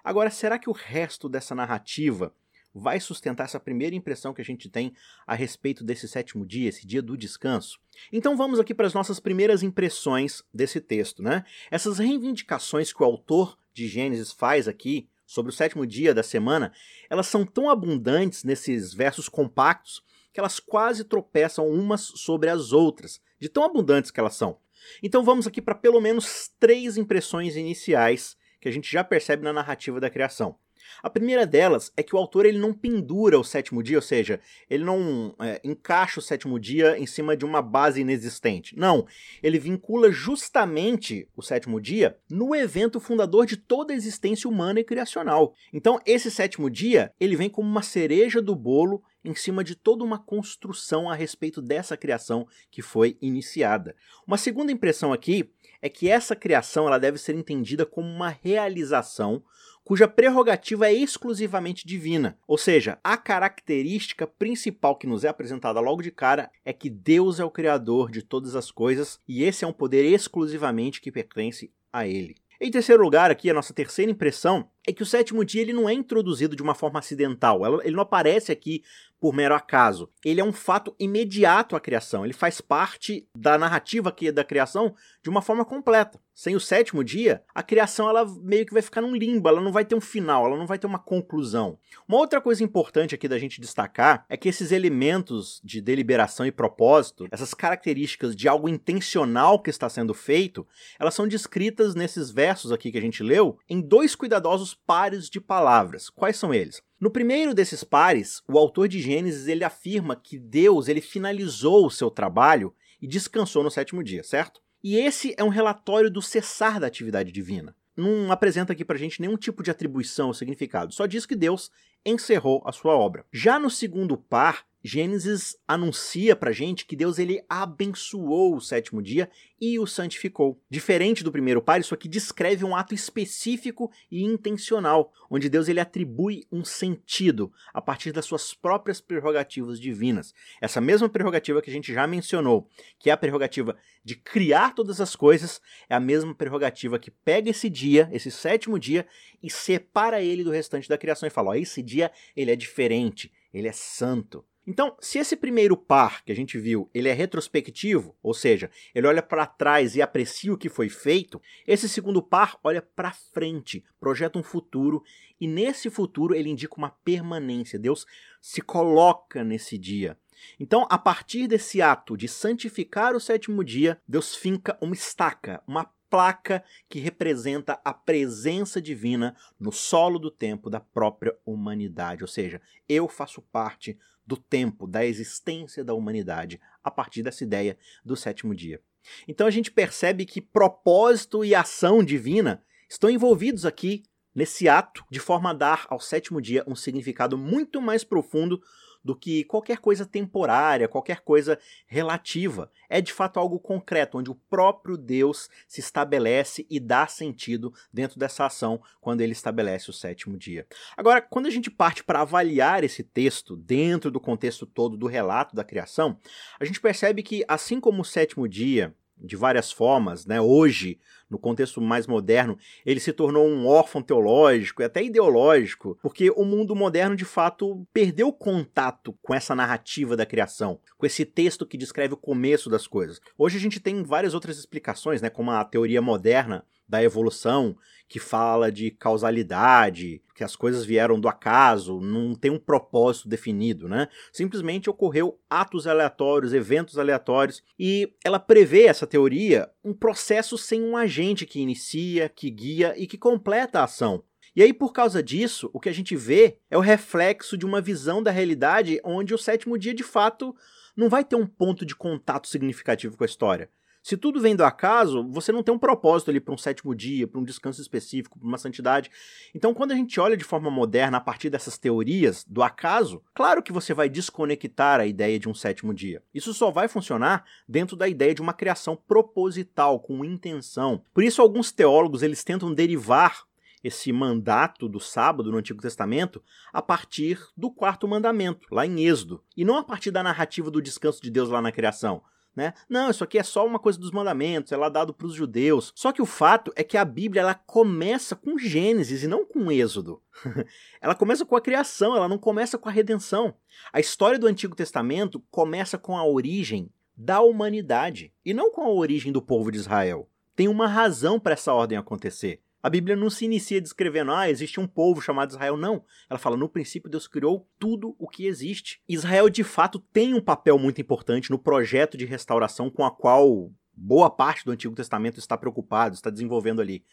Agora, 0.05 0.31
será 0.31 0.59
que 0.59 0.69
o 0.69 0.73
resto 0.73 1.29
dessa 1.29 1.55
narrativa 1.55 2.35
vai 2.75 2.99
sustentar 3.01 3.45
essa 3.45 3.61
primeira 3.61 3.95
impressão 3.95 4.33
que 4.33 4.41
a 4.41 4.45
gente 4.45 4.69
tem 4.69 4.95
a 5.27 5.35
respeito 5.35 5.85
desse 5.85 6.09
sétimo 6.09 6.47
dia, 6.47 6.69
esse 6.69 6.87
dia 6.87 7.03
do 7.03 7.17
descanso? 7.17 7.79
Então 8.13 8.37
vamos 8.37 8.59
aqui 8.59 8.75
para 8.75 8.87
as 8.87 8.95
nossas 8.95 9.21
primeiras 9.21 9.63
impressões 9.63 10.43
desse 10.53 10.81
texto, 10.81 11.23
né? 11.23 11.45
Essas 11.71 11.99
reivindicações 11.99 12.93
que 12.93 13.03
o 13.03 13.07
autor 13.07 13.59
de 13.73 13.89
Gênesis 13.89 14.33
faz 14.33 14.69
aqui 14.69 15.09
sobre 15.27 15.51
o 15.51 15.55
sétimo 15.55 15.87
dia 15.87 16.15
da 16.15 16.23
semana, 16.23 16.73
elas 17.09 17.27
são 17.27 17.45
tão 17.45 17.71
abundantes 17.71 18.45
nesses 18.45 18.93
versos 18.93 19.29
compactos 19.29 20.03
que 20.33 20.41
elas 20.41 20.59
quase 20.59 21.05
tropeçam 21.05 21.69
umas 21.69 22.01
sobre 22.01 22.49
as 22.49 22.73
outras, 22.73 23.21
de 23.39 23.49
tão 23.49 23.65
abundantes 23.65 24.11
que 24.11 24.21
elas 24.21 24.35
são. 24.35 24.59
Então 25.03 25.23
vamos 25.23 25.47
aqui 25.47 25.61
para 25.61 25.75
pelo 25.75 26.01
menos 26.01 26.51
três 26.59 26.97
impressões 26.97 27.57
iniciais 27.57 28.37
que 28.61 28.69
a 28.69 28.73
gente 28.73 28.91
já 28.91 29.03
percebe 29.03 29.43
na 29.43 29.53
narrativa 29.53 30.01
da 30.01 30.11
criação. 30.11 30.59
A 31.03 31.11
primeira 31.11 31.47
delas 31.47 31.93
é 31.97 32.03
que 32.03 32.15
o 32.15 32.19
autor 32.19 32.47
ele 32.47 32.59
não 32.59 32.73
pendura 32.73 33.39
o 33.39 33.45
sétimo 33.45 33.83
dia, 33.83 33.97
ou 33.97 34.03
seja, 34.03 34.41
ele 34.69 34.85
não 34.85 35.35
é, 35.41 35.61
encaixa 35.65 36.21
o 36.21 36.23
sétimo 36.23 36.59
dia 36.59 36.99
em 36.99 37.07
cima 37.07 37.37
de 37.37 37.45
uma 37.45 37.63
base 37.63 38.01
inexistente. 38.01 38.77
Não, 38.77 39.07
ele 39.43 39.59
vincula 39.59 40.11
justamente 40.11 41.29
o 41.37 41.43
sétimo 41.43 41.81
dia 41.81 42.17
no 42.31 42.55
evento 42.55 43.01
fundador 43.01 43.47
de 43.47 43.57
toda 43.57 43.93
a 43.93 43.97
existência 43.97 44.49
humana 44.49 44.81
e 44.81 44.85
criacional. 44.85 45.55
Então, 45.73 46.01
esse 46.07 46.31
sétimo 46.31 46.71
dia 46.71 47.13
ele 47.19 47.37
vem 47.37 47.49
como 47.49 47.69
uma 47.69 47.83
cereja 47.83 48.41
do 48.41 48.55
bolo 48.55 49.03
em 49.25 49.35
cima 49.35 49.63
de 49.63 49.75
toda 49.75 50.05
uma 50.05 50.19
construção 50.19 51.09
a 51.09 51.15
respeito 51.15 51.63
dessa 51.63 51.97
criação 51.97 52.47
que 52.71 52.83
foi 52.83 53.17
iniciada. 53.21 53.95
Uma 54.27 54.37
segunda 54.37 54.73
impressão 54.73 55.13
aqui 55.13 55.51
é 55.81 55.89
que 55.89 56.09
essa 56.09 56.35
criação 56.35 56.87
ela 56.87 56.99
deve 56.99 57.19
ser 57.19 57.35
entendida 57.35 57.87
como 57.87 58.09
uma 58.09 58.29
realização 58.29 59.43
cuja 59.85 60.09
prerrogativa 60.09 60.89
é 60.89 60.93
exclusivamente 60.93 61.87
divina. 61.87 62.39
Ou 62.47 62.57
seja, 62.57 62.99
a 63.03 63.17
característica 63.17 64.27
principal 64.27 64.97
que 64.97 65.07
nos 65.07 65.25
é 65.25 65.29
apresentada 65.29 65.81
logo 65.81 66.03
de 66.03 66.11
cara 66.11 66.51
é 66.65 66.73
que 66.73 66.89
Deus 66.89 67.41
é 67.41 67.45
o 67.45 67.51
criador 67.51 68.11
de 68.11 68.23
todas 68.23 68.55
as 68.55 68.71
coisas 68.71 69.21
e 69.27 69.43
esse 69.43 69.65
é 69.65 69.69
um 69.69 69.73
poder 69.73 70.05
exclusivamente 70.05 71.01
que 71.01 71.13
pertence 71.13 71.73
a 71.93 72.07
ele. 72.07 72.37
Em 72.65 72.71
terceiro 72.71 73.03
lugar, 73.03 73.29
aqui 73.29 73.51
a 73.51 73.55
nossa 73.55 73.75
terceira 73.75 74.13
impressão 74.13 74.71
é 74.87 74.93
que 74.93 75.03
o 75.03 75.07
sétimo 75.07 75.45
dia 75.45 75.63
ele 75.63 75.73
não 75.73 75.89
é 75.89 75.93
introduzido 75.93 76.55
de 76.55 76.63
uma 76.63 76.77
forma 76.77 77.01
acidental. 77.01 77.61
Ele 77.83 77.97
não 77.97 78.05
aparece 78.05 78.53
aqui 78.53 78.85
por 79.23 79.33
mero 79.33 79.55
acaso. 79.55 80.11
Ele 80.25 80.41
é 80.41 80.45
um 80.45 80.53
fato 80.53 80.97
imediato 80.99 81.77
à 81.77 81.81
criação. 81.81 82.25
Ele 82.25 82.33
faz 82.33 82.61
parte 82.61 83.25
da 83.39 83.57
narrativa 83.57 84.09
aqui 84.09 84.33
da 84.33 84.43
criação 84.43 84.97
de 85.23 85.31
uma 85.31 85.41
forma 85.41 85.65
completa. 85.65 86.19
Sem 86.35 86.57
o 86.57 86.61
sétimo 86.61 87.05
dia, 87.05 87.41
a 87.55 87.63
criação 87.63 88.09
ela 88.09 88.27
meio 88.43 88.67
que 88.67 88.73
vai 88.73 88.83
ficar 88.83 89.01
num 89.01 89.15
limbo, 89.15 89.49
ela 89.49 89.61
não 89.61 89.71
vai 89.71 89.85
ter 89.85 89.95
um 89.95 90.01
final, 90.01 90.45
ela 90.45 90.57
não 90.57 90.67
vai 90.67 90.77
ter 90.77 90.89
uma 90.89 90.99
conclusão. 90.99 91.79
Uma 92.09 92.19
outra 92.19 92.41
coisa 92.41 92.65
importante 92.65 93.15
aqui 93.15 93.29
da 93.29 93.39
gente 93.39 93.61
destacar 93.61 94.25
é 94.29 94.37
que 94.37 94.49
esses 94.49 94.73
elementos 94.73 95.61
de 95.63 95.81
deliberação 95.81 96.45
e 96.45 96.51
propósito, 96.51 97.29
essas 97.31 97.55
características 97.55 98.35
de 98.35 98.49
algo 98.49 98.69
intencional 98.69 99.63
que 99.63 99.71
está 99.71 99.89
sendo 99.89 100.15
feito, 100.15 100.67
elas 100.99 101.15
são 101.15 101.29
descritas 101.29 101.95
nesses 101.95 102.29
versos 102.29 102.73
aqui 102.73 102.91
que 102.91 102.99
a 102.99 103.03
gente 103.03 103.23
leu 103.23 103.57
em 103.69 103.81
dois 103.81 104.17
cuidadosos 104.17 104.75
pares 104.75 105.31
de 105.31 105.41
palavras. 105.41 106.11
Quais 106.11 106.37
são 106.37 106.53
eles? 106.53 106.83
No 107.03 107.11
primeiro 107.11 107.53
desses 107.53 107.83
pares, 107.83 108.45
o 108.47 108.57
autor 108.57 108.87
de 108.87 109.01
Gênesis 109.03 109.49
ele 109.49 109.65
afirma 109.65 110.15
que 110.15 110.39
Deus 110.39 110.87
ele 110.87 111.01
finalizou 111.01 111.85
o 111.85 111.91
seu 111.91 112.09
trabalho 112.09 112.73
e 113.01 113.09
descansou 113.09 113.65
no 113.65 113.73
sétimo 113.73 114.05
dia, 114.05 114.23
certo? 114.23 114.61
E 114.85 114.95
esse 114.95 115.35
é 115.37 115.43
um 115.43 115.49
relatório 115.49 116.09
do 116.09 116.23
cessar 116.23 116.79
da 116.79 116.87
atividade 116.87 117.33
divina. 117.33 117.75
Não 117.97 118.31
apresenta 118.31 118.73
aqui 118.73 118.85
pra 118.85 118.97
gente 118.97 119.21
nenhum 119.21 119.37
tipo 119.37 119.65
de 119.65 119.71
atribuição 119.73 120.29
ou 120.29 120.35
significado, 120.35 120.95
só 120.95 121.05
diz 121.05 121.27
que 121.27 121.35
Deus 121.35 121.73
encerrou 122.07 122.63
a 122.65 122.71
sua 122.71 122.97
obra. 122.97 123.27
Já 123.33 123.59
no 123.59 123.69
segundo 123.69 124.17
par, 124.17 124.65
Gênesis 124.85 125.57
anuncia 125.67 126.35
pra 126.35 126.51
gente 126.51 126.85
que 126.85 126.97
Deus 126.97 127.19
ele 127.19 127.45
abençoou 127.49 128.57
o 128.57 128.61
sétimo 128.61 129.01
dia 129.01 129.31
e 129.61 129.79
o 129.79 129.87
santificou. 129.87 130.61
Diferente 130.69 131.23
do 131.23 131.31
primeiro 131.31 131.63
par, 131.63 131.81
isso 131.81 131.95
aqui 131.95 132.09
descreve 132.09 132.65
um 132.65 132.75
ato 132.75 132.93
específico 132.93 133.93
e 134.11 134.25
intencional, 134.25 135.13
onde 135.31 135.49
Deus 135.49 135.69
ele 135.69 135.79
atribui 135.79 136.45
um 136.51 136.65
sentido 136.65 137.53
a 137.73 137.81
partir 137.81 138.11
das 138.11 138.25
suas 138.25 138.53
próprias 138.55 139.01
prerrogativas 139.01 139.79
divinas. 139.79 140.35
Essa 140.61 140.81
mesma 140.81 141.09
prerrogativa 141.09 141.63
que 141.63 141.71
a 141.71 141.73
gente 141.73 141.95
já 141.95 142.05
mencionou, 142.09 142.69
que 142.99 143.09
é 143.09 143.13
a 143.13 143.17
prerrogativa 143.17 143.77
de 144.05 144.17
criar 144.17 144.75
todas 144.75 145.01
as 145.01 145.15
coisas, 145.15 145.61
é 145.89 145.95
a 145.95 146.01
mesma 146.01 146.35
prerrogativa 146.35 146.99
que 146.99 147.11
pega 147.11 147.51
esse 147.51 147.71
dia, 147.71 148.11
esse 148.13 148.33
sétimo 148.33 148.81
dia, 148.81 149.07
e 149.41 149.49
separa 149.49 150.21
ele 150.21 150.43
do 150.43 150.51
restante 150.51 150.89
da 150.89 150.99
criação 150.99 151.27
e 151.27 151.31
fala: 151.31 151.51
ó, 151.51 151.55
esse 151.55 151.81
dia 151.83 152.11
ele 152.35 152.51
é 152.51 152.57
diferente, 152.57 153.33
ele 153.55 153.69
é 153.69 153.73
santo. 153.73 154.45
Então, 154.65 154.97
se 155.01 155.19
esse 155.19 155.37
primeiro 155.37 155.77
par 155.77 156.25
que 156.25 156.31
a 156.31 156.37
gente 156.37 156.57
viu, 156.57 156.89
ele 156.95 157.09
é 157.09 157.13
retrospectivo, 157.13 158.15
ou 158.23 158.33
seja, 158.33 158.71
ele 158.95 159.09
olha 159.09 159.23
para 159.23 159.45
trás 159.45 159.97
e 159.97 160.03
aprecia 160.03 160.53
o 160.53 160.57
que 160.57 160.69
foi 160.69 160.89
feito, 160.89 161.43
esse 161.67 161.89
segundo 161.89 162.23
par 162.23 162.57
olha 162.63 162.81
para 162.81 163.13
frente, 163.13 163.85
projeta 163.99 164.39
um 164.39 164.43
futuro 164.43 165.03
e 165.41 165.49
nesse 165.49 165.91
futuro 165.91 166.35
ele 166.35 166.49
indica 166.49 166.77
uma 166.77 166.91
permanência. 166.91 167.79
Deus 167.79 168.07
se 168.41 168.61
coloca 168.61 169.43
nesse 169.43 169.77
dia. 169.77 170.17
Então, 170.59 170.87
a 170.89 170.99
partir 170.99 171.49
desse 171.49 171.83
ato 171.83 172.17
de 172.17 172.29
santificar 172.29 173.15
o 173.15 173.21
sétimo 173.21 173.65
dia, 173.65 174.01
Deus 174.07 174.35
finca 174.35 174.79
uma 174.81 174.95
estaca, 174.95 175.63
uma 175.67 175.91
placa 176.13 176.63
que 176.91 177.01
representa 177.01 177.81
a 177.83 177.95
presença 177.95 178.83
divina 178.83 179.35
no 179.59 179.73
solo 179.73 180.19
do 180.19 180.31
tempo 180.31 180.69
da 180.69 180.79
própria 180.79 181.35
humanidade. 181.43 182.23
Ou 182.23 182.29
seja, 182.29 182.61
eu 182.87 183.09
faço 183.09 183.41
parte 183.41 183.99
do 184.27 184.37
tempo, 184.37 184.87
da 184.87 185.07
existência 185.07 185.83
da 185.83 185.95
humanidade, 185.95 186.61
a 186.85 186.91
partir 186.91 187.23
dessa 187.23 187.43
ideia 187.43 187.79
do 188.05 188.15
sétimo 188.15 188.55
dia. 188.55 188.79
Então 189.27 189.47
a 189.47 189.51
gente 189.51 189.71
percebe 189.71 190.27
que 190.27 190.43
propósito 190.43 191.43
e 191.47 191.55
ação 191.55 192.05
divina 192.05 192.63
estão 192.87 193.09
envolvidos 193.09 193.65
aqui 193.65 194.03
nesse 194.35 194.69
ato, 194.69 195.03
de 195.11 195.19
forma 195.19 195.49
a 195.49 195.55
dar 195.55 195.87
ao 195.89 195.99
sétimo 195.99 196.43
dia 196.43 196.63
um 196.67 196.77
significado 196.77 197.39
muito 197.39 197.81
mais 197.81 198.05
profundo 198.05 198.63
do 199.05 199.17
que 199.17 199.45
qualquer 199.45 199.79
coisa 199.79 200.07
temporária, 200.07 200.89
qualquer 200.89 201.21
coisa 201.21 201.59
relativa. 201.87 202.71
É 202.89 203.01
de 203.01 203.13
fato 203.13 203.39
algo 203.39 203.59
concreto, 203.59 204.19
onde 204.19 204.31
o 204.31 204.35
próprio 204.35 204.97
Deus 204.97 205.49
se 205.67 205.81
estabelece 205.81 206.67
e 206.71 206.79
dá 206.79 207.07
sentido 207.07 207.73
dentro 207.93 208.19
dessa 208.19 208.47
ação 208.47 208.81
quando 209.01 209.21
ele 209.21 209.33
estabelece 209.33 209.91
o 209.91 209.93
sétimo 209.93 210.37
dia. 210.37 210.67
Agora, 210.97 211.21
quando 211.21 211.47
a 211.47 211.51
gente 211.51 211.71
parte 211.71 212.05
para 212.05 212.21
avaliar 212.21 212.85
esse 212.85 213.03
texto 213.03 213.57
dentro 213.57 214.11
do 214.11 214.21
contexto 214.21 214.67
todo 214.67 214.97
do 214.97 215.07
relato 215.07 215.57
da 215.57 215.65
criação, 215.65 216.19
a 216.61 216.65
gente 216.65 216.81
percebe 216.81 217.23
que, 217.23 217.45
assim 217.49 217.81
como 217.81 218.03
o 218.03 218.05
sétimo 218.05 218.49
dia 218.49 218.95
de 219.17 219.37
várias 219.37 219.71
formas, 219.71 220.27
né? 220.27 220.41
Hoje, 220.41 220.99
no 221.33 221.39
contexto 221.39 221.81
mais 221.81 222.07
moderno, 222.07 222.59
ele 222.85 223.01
se 223.01 223.13
tornou 223.13 223.49
um 223.49 223.67
órfão 223.67 224.03
teológico 224.03 224.83
e 224.83 224.85
até 224.85 225.03
ideológico, 225.03 225.99
porque 226.03 226.31
o 226.31 226.45
mundo 226.45 226.77
moderno 226.77 227.17
de 227.17 227.25
fato 227.25 227.87
perdeu 227.93 228.31
contato 228.33 229.17
com 229.23 229.35
essa 229.35 229.55
narrativa 229.55 230.17
da 230.17 230.27
criação, 230.27 230.79
com 230.99 231.07
esse 231.07 231.25
texto 231.25 231.67
que 231.67 231.79
descreve 231.79 232.15
o 232.15 232.19
começo 232.19 232.69
das 232.69 232.87
coisas. 232.87 233.21
Hoje 233.37 233.57
a 233.57 233.61
gente 233.61 233.81
tem 233.81 234.03
várias 234.03 234.35
outras 234.35 234.59
explicações, 234.59 235.23
né, 235.23 235.31
como 235.31 235.51
a 235.51 235.65
teoria 235.65 236.03
moderna 236.03 236.65
da 236.87 237.03
evolução, 237.03 237.75
que 238.07 238.19
fala 238.19 238.71
de 238.71 238.91
causalidade, 238.91 240.21
que 240.35 240.45
as 240.45 240.55
coisas 240.55 240.85
vieram 240.85 241.19
do 241.19 241.29
acaso, 241.29 241.99
não 241.99 242.35
tem 242.35 242.51
um 242.51 242.59
propósito 242.59 243.27
definido, 243.27 243.89
né? 243.89 244.09
Simplesmente 244.31 244.91
ocorreu 244.91 245.39
atos 245.49 245.87
aleatórios, 245.87 246.53
eventos 246.53 246.99
aleatórios, 246.99 247.63
e 247.79 248.13
ela 248.23 248.39
prevê 248.39 248.83
essa 248.83 249.07
teoria 249.07 249.71
um 249.83 249.95
processo 249.95 250.59
sem 250.59 250.83
um 250.83 250.95
agente 250.95 251.22
que 251.47 251.61
inicia, 251.61 252.29
que 252.29 252.51
guia 252.51 252.95
e 252.97 253.07
que 253.07 253.17
completa 253.17 253.81
a 253.81 253.85
ação. 253.85 254.25
E 254.55 254.63
aí, 254.63 254.73
por 254.73 254.93
causa 254.93 255.23
disso, 255.23 255.71
o 255.73 255.81
que 255.81 255.89
a 255.89 255.93
gente 255.93 256.15
vê 256.15 256.59
é 256.71 256.77
o 256.77 256.81
reflexo 256.81 257.57
de 257.57 257.65
uma 257.65 257.81
visão 257.81 258.23
da 258.23 258.31
realidade 258.31 259.01
onde 259.03 259.33
o 259.33 259.39
sétimo 259.39 259.79
dia, 259.79 259.95
de 259.95 260.03
fato, 260.03 260.55
não 260.97 261.09
vai 261.09 261.25
ter 261.25 261.37
um 261.37 261.47
ponto 261.47 261.87
de 261.87 261.95
contato 261.95 262.49
significativo 262.49 263.17
com 263.17 263.25
a 263.25 263.27
história. 263.27 263.71
Se 264.03 264.17
tudo 264.17 264.41
vem 264.41 264.57
do 264.57 264.65
acaso, 264.65 265.23
você 265.29 265.53
não 265.53 265.63
tem 265.63 265.73
um 265.73 265.79
propósito 265.79 266.31
ali 266.31 266.41
para 266.41 266.53
um 266.53 266.59
sétimo 266.59 266.93
dia, 266.93 267.29
para 267.29 267.41
um 267.41 267.45
descanso 267.45 267.81
específico, 267.81 268.37
para 268.37 268.49
uma 268.49 268.59
santidade. 268.59 269.09
Então, 269.55 269.73
quando 269.73 269.93
a 269.93 269.95
gente 269.95 270.19
olha 270.19 270.37
de 270.37 270.43
forma 270.43 270.71
moderna 270.71 271.19
a 271.19 271.21
partir 271.21 271.49
dessas 271.49 271.79
teorias 271.79 272.45
do 272.45 272.65
acaso, 272.65 273.23
claro 273.33 273.63
que 273.63 273.73
você 273.73 273.95
vai 273.95 274.09
desconectar 274.09 274.99
a 274.99 275.07
ideia 275.07 275.39
de 275.39 275.49
um 275.49 275.55
sétimo 275.55 275.95
dia. 275.95 276.21
Isso 276.35 276.53
só 276.53 276.71
vai 276.73 276.89
funcionar 276.89 277.45
dentro 277.69 277.97
da 277.97 278.09
ideia 278.09 278.35
de 278.35 278.43
uma 278.43 278.53
criação 278.53 278.97
proposital, 278.97 280.01
com 280.01 280.25
intenção. 280.25 281.05
Por 281.15 281.23
isso, 281.23 281.41
alguns 281.41 281.71
teólogos 281.71 282.23
eles 282.23 282.43
tentam 282.43 282.75
derivar 282.75 283.45
esse 283.85 284.13
mandato 284.13 284.89
do 284.89 285.01
sábado 285.01 285.51
no 285.51 285.59
Antigo 285.59 285.83
Testamento 285.83 286.43
a 286.73 286.81
partir 286.81 287.39
do 287.57 287.71
quarto 287.71 288.07
mandamento, 288.07 288.67
lá 288.71 288.87
em 288.87 289.05
Êxodo, 289.05 289.43
e 289.57 289.65
não 289.65 289.77
a 289.77 289.83
partir 289.85 290.11
da 290.11 290.23
narrativa 290.23 290.71
do 290.71 290.83
descanso 290.83 291.23
de 291.23 291.31
Deus 291.31 291.49
lá 291.49 291.61
na 291.61 291.73
criação. 291.73 292.23
Né? 292.55 292.75
Não, 292.89 293.11
isso 293.11 293.25
aqui 293.25 293.39
é 293.39 293.43
só 293.43 293.67
uma 293.67 293.79
coisa 293.79 293.99
dos 293.99 294.11
mandamentos, 294.11 294.73
é 294.73 294.77
lá 294.77 294.91
dado 294.91 295.15
para 295.15 295.27
os 295.27 295.35
judeus. 295.35 295.91
Só 295.95 296.13
que 296.13 296.21
o 296.21 296.27
fato 296.27 296.71
é 296.77 296.85
que 296.85 296.99
a 296.99 297.05
Bíblia 297.05 297.41
ela 297.41 297.55
começa 297.55 298.37
com 298.37 298.59
Gênesis 298.59 299.23
e 299.23 299.27
não 299.27 299.47
com 299.47 299.73
Êxodo. 299.73 300.23
ela 301.01 301.15
começa 301.15 301.47
com 301.47 301.57
a 301.57 301.61
criação, 301.61 302.15
ela 302.15 302.29
não 302.29 302.39
começa 302.39 302.77
com 302.77 302.89
a 302.89 302.93
redenção. 302.93 303.55
A 303.93 304.01
história 304.01 304.39
do 304.39 304.47
Antigo 304.47 304.77
Testamento 304.77 305.43
começa 305.51 305.97
com 305.97 306.17
a 306.17 306.27
origem 306.27 306.91
da 307.17 307.41
humanidade 307.41 308.33
e 308.45 308.53
não 308.53 308.71
com 308.71 308.83
a 308.83 308.91
origem 308.91 309.33
do 309.33 309.41
povo 309.41 309.71
de 309.71 309.79
Israel. 309.79 310.29
Tem 310.55 310.69
uma 310.69 310.87
razão 310.87 311.41
para 311.41 311.55
essa 311.55 311.73
ordem 311.73 311.97
acontecer. 311.97 312.61
A 312.83 312.91
Bíblia 312.91 313.15
não 313.15 313.31
se 313.31 313.45
inicia 313.45 313.81
descrevendo, 313.81 314.33
ah, 314.33 314.51
existe 314.51 314.81
um 314.81 314.87
povo 314.87 315.21
chamado 315.21 315.51
Israel. 315.51 315.77
Não. 315.77 316.05
Ela 316.29 316.39
fala, 316.39 316.57
no 316.57 316.69
princípio 316.69 317.09
Deus 317.09 317.29
criou 317.29 317.69
tudo 317.79 318.17
o 318.19 318.29
que 318.29 318.47
existe. 318.47 319.01
Israel, 319.09 319.49
de 319.49 319.63
fato, 319.63 319.99
tem 319.99 320.35
um 320.35 320.41
papel 320.41 320.79
muito 320.79 321.01
importante 321.01 321.51
no 321.51 321.59
projeto 321.59 322.17
de 322.17 322.25
restauração 322.25 322.91
com 322.91 323.05
a 323.05 323.11
qual 323.11 323.71
boa 323.95 324.29
parte 324.29 324.65
do 324.65 324.73
Antigo 324.73 324.95
Testamento 324.95 325.39
está 325.39 325.57
preocupado, 325.57 326.15
está 326.15 326.29
desenvolvendo 326.29 326.81
ali. 326.81 327.05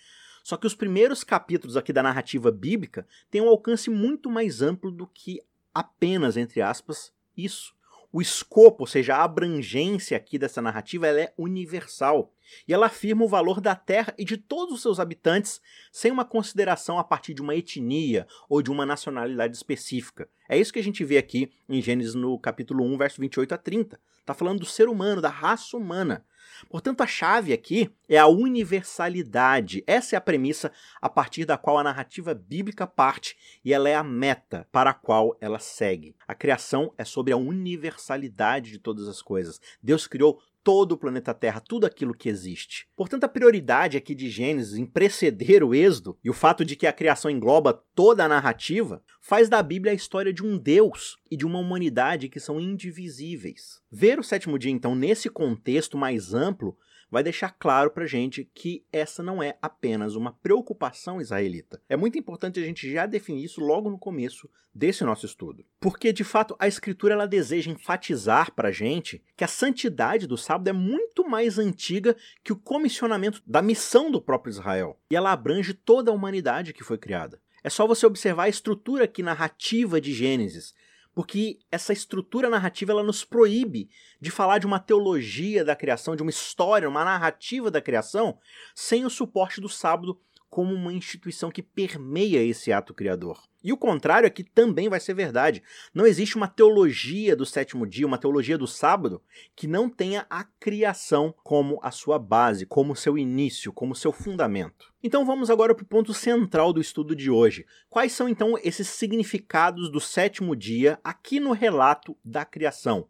Só 0.43 0.57
que 0.57 0.65
os 0.65 0.73
primeiros 0.73 1.23
capítulos 1.23 1.77
aqui 1.77 1.93
da 1.93 2.01
narrativa 2.01 2.51
bíblica 2.51 3.05
têm 3.29 3.41
um 3.41 3.49
alcance 3.49 3.89
muito 3.89 4.29
mais 4.29 4.61
amplo 4.61 4.89
do 4.89 5.05
que 5.05 5.39
apenas, 5.73 6.35
entre 6.35 6.61
aspas, 6.61 7.13
isso 7.37 7.75
o 8.11 8.21
escopo, 8.21 8.83
ou 8.83 8.87
seja, 8.87 9.15
a 9.15 9.23
abrangência 9.23 10.17
aqui 10.17 10.37
dessa 10.37 10.61
narrativa, 10.61 11.07
ela 11.07 11.21
é 11.21 11.33
universal. 11.37 12.33
E 12.67 12.73
ela 12.73 12.87
afirma 12.87 13.23
o 13.23 13.27
valor 13.27 13.61
da 13.61 13.75
Terra 13.75 14.13
e 14.17 14.25
de 14.25 14.35
todos 14.35 14.73
os 14.73 14.81
seus 14.81 14.99
habitantes, 14.99 15.61
sem 15.91 16.11
uma 16.11 16.25
consideração 16.25 16.97
a 16.97 17.03
partir 17.03 17.35
de 17.35 17.41
uma 17.41 17.55
etnia 17.55 18.25
ou 18.49 18.61
de 18.61 18.71
uma 18.71 18.85
nacionalidade 18.85 19.55
específica. 19.55 20.27
É 20.47 20.57
isso 20.57 20.73
que 20.73 20.79
a 20.79 20.83
gente 20.83 21.03
vê 21.03 21.17
aqui 21.17 21.51
em 21.67 21.81
Gênesis 21.81 22.15
no 22.15 22.39
capítulo 22.39 22.83
1, 22.83 22.97
verso 22.97 23.21
28 23.21 23.53
a 23.53 23.57
30. 23.57 23.99
Está 24.29 24.37
falando 24.37 24.59
do 24.59 24.65
ser 24.67 24.87
humano, 24.87 25.23
da 25.23 25.29
raça 25.29 25.75
humana. 25.75 26.23
Portanto, 26.69 27.01
a 27.01 27.07
chave 27.07 27.51
aqui 27.51 27.89
é 28.07 28.15
a 28.19 28.27
universalidade. 28.27 29.83
Essa 29.87 30.15
é 30.15 30.17
a 30.17 30.21
premissa 30.21 30.71
a 31.01 31.09
partir 31.09 31.45
da 31.45 31.57
qual 31.57 31.79
a 31.79 31.83
narrativa 31.83 32.35
bíblica 32.35 32.85
parte 32.85 33.35
e 33.65 33.73
ela 33.73 33.89
é 33.89 33.95
a 33.95 34.03
meta 34.03 34.67
para 34.71 34.91
a 34.91 34.93
qual 34.93 35.35
ela 35.41 35.57
segue. 35.57 36.15
A 36.27 36.35
criação 36.35 36.93
é 36.95 37.03
sobre 37.03 37.33
a 37.33 37.37
universalidade 37.37 38.69
de 38.69 38.77
todas 38.77 39.07
as 39.07 39.19
coisas. 39.19 39.59
Deus 39.81 40.05
criou 40.05 40.39
todo 40.63 40.93
o 40.93 40.97
planeta 40.97 41.33
Terra, 41.33 41.59
tudo 41.59 41.85
aquilo 41.85 42.13
que 42.13 42.29
existe. 42.29 42.87
Portanto, 42.95 43.23
a 43.23 43.29
prioridade 43.29 43.97
aqui 43.97 44.13
de 44.13 44.29
Gênesis 44.29 44.77
em 44.77 44.85
preceder 44.85 45.63
o 45.63 45.73
Êxodo 45.73 46.17
e 46.23 46.29
o 46.29 46.33
fato 46.33 46.65
de 46.65 46.75
que 46.75 46.87
a 46.87 46.93
criação 46.93 47.31
engloba 47.31 47.81
toda 47.95 48.23
a 48.23 48.27
narrativa 48.27 49.03
faz 49.21 49.49
da 49.49 49.61
Bíblia 49.61 49.91
a 49.91 49.95
história 49.95 50.33
de 50.33 50.43
um 50.43 50.57
Deus 50.57 51.17
e 51.29 51.37
de 51.37 51.45
uma 51.45 51.59
humanidade 51.59 52.29
que 52.29 52.39
são 52.39 52.59
indivisíveis. 52.59 53.81
Ver 53.91 54.19
o 54.19 54.23
sétimo 54.23 54.59
dia, 54.59 54.71
então, 54.71 54.95
nesse 54.95 55.29
contexto 55.29 55.97
mais 55.97 56.33
amplo, 56.33 56.77
vai 57.09 57.23
deixar 57.23 57.49
claro 57.49 57.91
para 57.91 58.05
gente 58.05 58.49
que 58.53 58.85
essa 58.91 59.23
não 59.23 59.41
é 59.41 59.57
apenas 59.61 60.15
uma 60.15 60.33
preocupação 60.33 61.19
israelita. 61.19 61.81
É 61.89 61.97
muito 61.97 62.17
importante 62.17 62.59
a 62.59 62.63
gente 62.63 62.91
já 62.91 63.05
definir 63.05 63.43
isso 63.43 63.61
logo 63.61 63.89
no 63.89 63.97
começo 63.97 64.49
desse 64.73 65.03
nosso 65.03 65.25
estudo. 65.25 65.65
Porque, 65.79 66.13
de 66.13 66.23
fato, 66.23 66.55
a 66.59 66.67
Escritura 66.67 67.13
ela 67.13 67.27
deseja 67.27 67.71
enfatizar 67.71 68.53
para 68.53 68.71
gente 68.71 69.21
que 69.35 69.43
a 69.43 69.47
santidade 69.47 70.27
do 70.27 70.37
sábado 70.37 70.69
é 70.69 70.73
muito 70.73 71.27
mais 71.27 71.57
antiga 71.57 72.15
que 72.43 72.53
o 72.53 72.59
comissionamento 72.59 73.41
da 73.45 73.61
missão 73.61 74.11
do 74.11 74.21
próprio 74.21 74.51
Israel. 74.51 74.99
E 75.09 75.15
ela 75.15 75.31
abrange 75.31 75.73
toda 75.73 76.11
a 76.11 76.13
humanidade 76.13 76.73
que 76.73 76.83
foi 76.83 76.97
criada. 76.97 77.41
É 77.63 77.69
só 77.69 77.85
você 77.85 78.05
observar 78.05 78.43
a 78.43 78.49
estrutura 78.49 79.03
aqui 79.03 79.21
narrativa 79.21 79.99
de 79.99 80.13
Gênesis, 80.13 80.73
porque 81.13 81.59
essa 81.71 81.91
estrutura 81.91 82.49
narrativa 82.49 82.91
ela 82.91 83.03
nos 83.03 83.23
proíbe 83.25 83.89
de 84.21 84.31
falar 84.31 84.57
de 84.57 84.65
uma 84.65 84.79
teologia 84.79 85.65
da 85.65 85.75
criação, 85.75 86.15
de 86.15 86.21
uma 86.21 86.29
história, 86.29 86.87
uma 86.87 87.03
narrativa 87.03 87.69
da 87.71 87.81
criação, 87.81 88.37
sem 88.75 89.05
o 89.05 89.09
suporte 89.09 89.59
do 89.59 89.69
sábado 89.69 90.19
como 90.49 90.73
uma 90.73 90.91
instituição 90.91 91.51
que 91.51 91.61
permeia 91.61 92.43
esse 92.43 92.71
ato 92.71 92.93
criador. 92.93 93.41
E 93.63 93.73
o 93.73 93.77
contrário 93.77 94.25
aqui 94.25 94.43
também 94.43 94.87
vai 94.87 94.99
ser 94.99 95.13
verdade. 95.13 95.61
Não 95.93 96.07
existe 96.07 96.37
uma 96.37 96.47
teologia 96.47 97.35
do 97.35 97.45
sétimo 97.45 97.85
dia, 97.85 98.07
uma 98.07 98.17
teologia 98.17 98.57
do 98.57 98.65
sábado, 98.65 99.21
que 99.55 99.67
não 99.67 99.89
tenha 99.89 100.25
a 100.29 100.43
criação 100.43 101.35
como 101.43 101.79
a 101.83 101.91
sua 101.91 102.17
base, 102.17 102.65
como 102.65 102.95
seu 102.95 103.17
início, 103.17 103.73
como 103.73 103.95
seu 103.95 104.11
fundamento. 104.11 104.93
Então 105.03 105.25
vamos 105.25 105.49
agora 105.49 105.75
para 105.75 105.83
o 105.83 105.87
ponto 105.87 106.13
central 106.13 106.71
do 106.71 106.81
estudo 106.81 107.15
de 107.15 107.29
hoje. 107.29 107.65
Quais 107.89 108.13
são 108.13 108.29
então 108.29 108.57
esses 108.63 108.87
significados 108.87 109.91
do 109.91 109.99
sétimo 109.99 110.55
dia 110.55 110.97
aqui 111.03 111.39
no 111.39 111.51
relato 111.51 112.17
da 112.23 112.45
criação? 112.45 113.07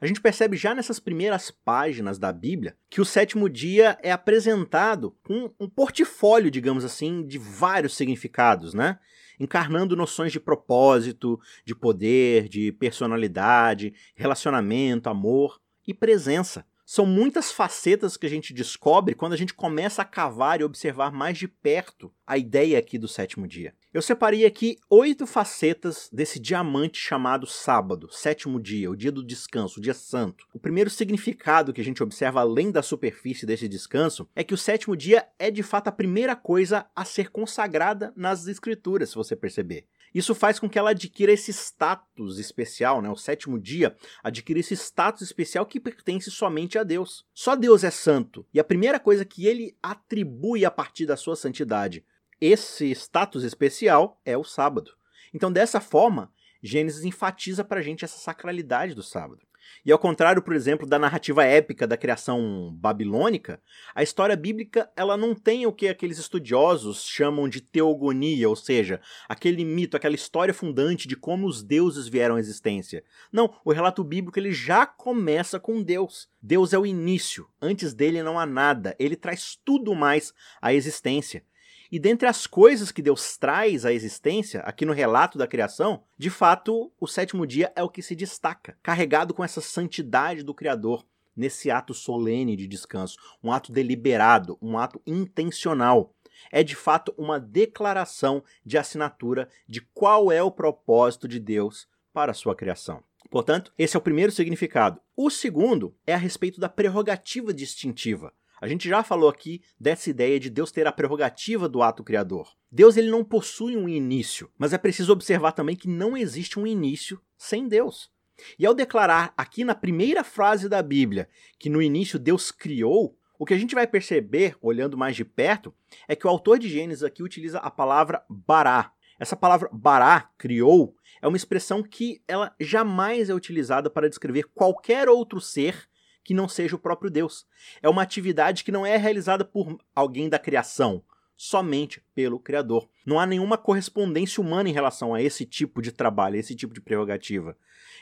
A 0.00 0.06
gente 0.06 0.20
percebe 0.20 0.56
já 0.56 0.74
nessas 0.74 0.98
primeiras 0.98 1.50
páginas 1.50 2.18
da 2.18 2.32
Bíblia 2.32 2.76
que 2.90 3.00
o 3.00 3.04
sétimo 3.04 3.48
dia 3.48 3.98
é 4.02 4.10
apresentado 4.10 5.16
com 5.22 5.52
um 5.58 5.68
portfólio, 5.68 6.50
digamos 6.50 6.84
assim, 6.84 7.26
de 7.26 7.38
vários 7.38 7.96
significados, 7.96 8.74
né? 8.74 8.98
Encarnando 9.38 9.96
noções 9.96 10.32
de 10.32 10.40
propósito, 10.40 11.40
de 11.64 11.74
poder, 11.74 12.48
de 12.48 12.72
personalidade, 12.72 13.94
relacionamento, 14.14 15.08
amor 15.08 15.60
e 15.86 15.92
presença. 15.92 16.64
São 16.86 17.06
muitas 17.06 17.50
facetas 17.50 18.16
que 18.16 18.26
a 18.26 18.30
gente 18.30 18.52
descobre 18.52 19.14
quando 19.14 19.32
a 19.32 19.36
gente 19.36 19.54
começa 19.54 20.02
a 20.02 20.04
cavar 20.04 20.60
e 20.60 20.64
observar 20.64 21.10
mais 21.10 21.38
de 21.38 21.48
perto 21.48 22.12
a 22.26 22.36
ideia 22.36 22.78
aqui 22.78 22.98
do 22.98 23.08
sétimo 23.08 23.48
dia. 23.48 23.74
Eu 23.94 24.02
separei 24.02 24.44
aqui 24.44 24.76
oito 24.90 25.24
facetas 25.24 26.10
desse 26.12 26.40
diamante 26.40 26.98
chamado 26.98 27.46
sábado, 27.46 28.08
sétimo 28.10 28.60
dia, 28.60 28.90
o 28.90 28.96
dia 28.96 29.12
do 29.12 29.24
descanso, 29.24 29.78
o 29.78 29.80
dia 29.80 29.94
santo. 29.94 30.48
O 30.52 30.58
primeiro 30.58 30.90
significado 30.90 31.72
que 31.72 31.80
a 31.80 31.84
gente 31.84 32.02
observa 32.02 32.40
além 32.40 32.72
da 32.72 32.82
superfície 32.82 33.46
desse 33.46 33.68
descanso 33.68 34.28
é 34.34 34.42
que 34.42 34.52
o 34.52 34.58
sétimo 34.58 34.96
dia 34.96 35.24
é 35.38 35.48
de 35.48 35.62
fato 35.62 35.86
a 35.86 35.92
primeira 35.92 36.34
coisa 36.34 36.84
a 36.92 37.04
ser 37.04 37.30
consagrada 37.30 38.12
nas 38.16 38.48
escrituras, 38.48 39.10
se 39.10 39.14
você 39.14 39.36
perceber. 39.36 39.86
Isso 40.12 40.34
faz 40.34 40.58
com 40.58 40.68
que 40.68 40.78
ela 40.78 40.90
adquira 40.90 41.30
esse 41.30 41.52
status 41.52 42.40
especial, 42.40 43.00
né? 43.00 43.08
O 43.10 43.16
sétimo 43.16 43.60
dia 43.60 43.94
adquire 44.24 44.58
esse 44.58 44.74
status 44.74 45.22
especial 45.22 45.66
que 45.66 45.78
pertence 45.78 46.32
somente 46.32 46.76
a 46.76 46.82
Deus. 46.82 47.24
Só 47.32 47.54
Deus 47.54 47.84
é 47.84 47.90
santo. 47.92 48.44
E 48.52 48.58
a 48.58 48.64
primeira 48.64 48.98
coisa 48.98 49.24
que 49.24 49.46
ele 49.46 49.76
atribui 49.80 50.64
a 50.64 50.70
partir 50.70 51.06
da 51.06 51.16
sua 51.16 51.36
santidade, 51.36 52.04
esse 52.40 52.90
status 52.90 53.44
especial 53.44 54.20
é 54.24 54.36
o 54.36 54.44
sábado. 54.44 54.92
Então, 55.32 55.52
dessa 55.52 55.80
forma, 55.80 56.32
Gênesis 56.62 57.04
enfatiza 57.04 57.64
para 57.64 57.80
a 57.80 57.82
gente 57.82 58.04
essa 58.04 58.18
sacralidade 58.18 58.94
do 58.94 59.02
sábado. 59.02 59.44
E 59.84 59.92
ao 59.92 59.98
contrário, 59.98 60.42
por 60.42 60.54
exemplo, 60.54 60.86
da 60.86 60.98
narrativa 60.98 61.44
épica 61.44 61.86
da 61.86 61.96
criação 61.96 62.74
babilônica, 62.74 63.60
a 63.94 64.02
história 64.02 64.36
bíblica 64.36 64.90
ela 64.96 65.16
não 65.16 65.34
tem 65.34 65.66
o 65.66 65.72
que 65.72 65.88
aqueles 65.88 66.18
estudiosos 66.18 67.04
chamam 67.04 67.48
de 67.48 67.60
teogonia, 67.60 68.48
ou 68.48 68.56
seja, 68.56 69.00
aquele 69.28 69.64
mito, 69.64 69.96
aquela 69.96 70.14
história 70.14 70.54
fundante 70.54 71.06
de 71.06 71.16
como 71.16 71.46
os 71.46 71.62
deuses 71.62 72.08
vieram 72.08 72.36
à 72.36 72.40
existência. 72.40 73.04
Não, 73.32 73.54
o 73.64 73.72
relato 73.72 74.02
bíblico 74.02 74.38
ele 74.38 74.52
já 74.52 74.86
começa 74.86 75.60
com 75.60 75.82
Deus. 75.82 76.28
Deus 76.40 76.72
é 76.72 76.78
o 76.78 76.86
início, 76.86 77.48
antes 77.60 77.94
dele 77.94 78.22
não 78.22 78.38
há 78.38 78.46
nada, 78.46 78.94
ele 78.98 79.16
traz 79.16 79.58
tudo 79.64 79.94
mais 79.94 80.32
à 80.60 80.72
existência. 80.72 81.44
E 81.90 81.98
dentre 81.98 82.26
as 82.26 82.46
coisas 82.46 82.90
que 82.90 83.02
Deus 83.02 83.36
traz 83.36 83.84
à 83.84 83.92
existência, 83.92 84.60
aqui 84.60 84.84
no 84.84 84.92
relato 84.92 85.38
da 85.38 85.46
criação, 85.46 86.02
de 86.16 86.30
fato, 86.30 86.92
o 86.98 87.06
sétimo 87.06 87.46
dia 87.46 87.72
é 87.76 87.82
o 87.82 87.88
que 87.88 88.02
se 88.02 88.14
destaca, 88.16 88.76
carregado 88.82 89.34
com 89.34 89.44
essa 89.44 89.60
santidade 89.60 90.42
do 90.42 90.54
Criador, 90.54 91.04
nesse 91.36 91.70
ato 91.70 91.92
solene 91.92 92.56
de 92.56 92.66
descanso, 92.66 93.18
um 93.42 93.52
ato 93.52 93.72
deliberado, 93.72 94.56
um 94.62 94.78
ato 94.78 95.00
intencional. 95.06 96.14
É 96.50 96.62
de 96.62 96.74
fato 96.74 97.14
uma 97.16 97.38
declaração 97.38 98.42
de 98.64 98.76
assinatura 98.76 99.48
de 99.68 99.80
qual 99.80 100.30
é 100.30 100.42
o 100.42 100.50
propósito 100.50 101.26
de 101.26 101.38
Deus 101.38 101.88
para 102.12 102.32
a 102.32 102.34
sua 102.34 102.54
criação. 102.54 103.02
Portanto, 103.30 103.72
esse 103.78 103.96
é 103.96 103.98
o 103.98 104.02
primeiro 104.02 104.30
significado. 104.30 105.00
O 105.16 105.30
segundo 105.30 105.94
é 106.06 106.14
a 106.14 106.18
respeito 106.18 106.60
da 106.60 106.68
prerrogativa 106.68 107.52
distintiva. 107.52 108.32
A 108.64 108.66
gente 108.66 108.88
já 108.88 109.02
falou 109.02 109.28
aqui 109.28 109.60
dessa 109.78 110.08
ideia 110.08 110.40
de 110.40 110.48
Deus 110.48 110.72
ter 110.72 110.86
a 110.86 110.92
prerrogativa 110.92 111.68
do 111.68 111.82
ato 111.82 112.02
criador. 112.02 112.50
Deus 112.72 112.96
ele 112.96 113.10
não 113.10 113.22
possui 113.22 113.76
um 113.76 113.86
início, 113.86 114.50
mas 114.56 114.72
é 114.72 114.78
preciso 114.78 115.12
observar 115.12 115.52
também 115.52 115.76
que 115.76 115.86
não 115.86 116.16
existe 116.16 116.58
um 116.58 116.66
início 116.66 117.20
sem 117.36 117.68
Deus. 117.68 118.10
E 118.58 118.64
ao 118.64 118.72
declarar 118.72 119.34
aqui 119.36 119.64
na 119.64 119.74
primeira 119.74 120.24
frase 120.24 120.66
da 120.66 120.82
Bíblia 120.82 121.28
que 121.58 121.68
no 121.68 121.82
início 121.82 122.18
Deus 122.18 122.50
criou, 122.50 123.18
o 123.38 123.44
que 123.44 123.52
a 123.52 123.58
gente 123.58 123.74
vai 123.74 123.86
perceber, 123.86 124.56
olhando 124.62 124.96
mais 124.96 125.14
de 125.14 125.26
perto, 125.26 125.74
é 126.08 126.16
que 126.16 126.26
o 126.26 126.30
autor 126.30 126.58
de 126.58 126.66
Gênesis 126.66 127.04
aqui 127.04 127.22
utiliza 127.22 127.58
a 127.58 127.70
palavra 127.70 128.24
bará. 128.30 128.92
Essa 129.20 129.36
palavra 129.36 129.68
bará, 129.74 130.30
criou, 130.38 130.96
é 131.20 131.28
uma 131.28 131.36
expressão 131.36 131.82
que 131.82 132.22
ela 132.26 132.54
jamais 132.58 133.28
é 133.28 133.34
utilizada 133.34 133.90
para 133.90 134.08
descrever 134.08 134.44
qualquer 134.54 135.06
outro 135.06 135.38
ser 135.38 135.86
que 136.24 136.34
não 136.34 136.48
seja 136.48 136.74
o 136.74 136.78
próprio 136.78 137.10
Deus. 137.10 137.46
É 137.82 137.88
uma 137.88 138.02
atividade 138.02 138.64
que 138.64 138.72
não 138.72 138.84
é 138.84 138.96
realizada 138.96 139.44
por 139.44 139.78
alguém 139.94 140.28
da 140.28 140.38
criação, 140.38 141.04
somente 141.36 142.02
pelo 142.14 142.40
Criador. 142.40 142.88
Não 143.04 143.20
há 143.20 143.26
nenhuma 143.26 143.58
correspondência 143.58 144.40
humana 144.40 144.68
em 144.68 144.72
relação 144.72 145.14
a 145.14 145.22
esse 145.22 145.44
tipo 145.44 145.82
de 145.82 145.92
trabalho, 145.92 146.36
esse 146.36 146.54
tipo 146.56 146.72
de 146.72 146.80
prerrogativa. 146.80 147.56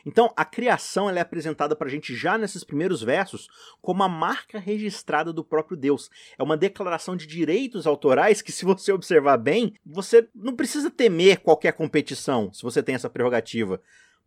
Então, 0.04 0.32
a 0.36 0.44
criação 0.44 1.08
é 1.08 1.20
apresentada 1.20 1.76
para 1.76 1.86
a 1.86 1.90
gente 1.90 2.14
já 2.14 2.36
nesses 2.36 2.64
primeiros 2.64 3.02
versos 3.02 3.48
como 3.80 4.02
a 4.02 4.08
marca 4.08 4.58
registrada 4.58 5.32
do 5.32 5.44
próprio 5.44 5.76
Deus. 5.76 6.10
É 6.36 6.42
uma 6.42 6.56
declaração 6.56 7.16
de 7.16 7.26
direitos 7.26 7.86
autorais 7.86 8.42
que, 8.42 8.52
se 8.52 8.64
você 8.64 8.92
observar 8.92 9.36
bem, 9.36 9.74
você 9.84 10.28
não 10.34 10.56
precisa 10.56 10.90
temer 10.90 11.40
qualquer 11.40 11.72
competição 11.72 12.52
se 12.52 12.62
você 12.62 12.82
tem 12.82 12.94
essa 12.94 13.10
prerrogativa. 13.10 13.80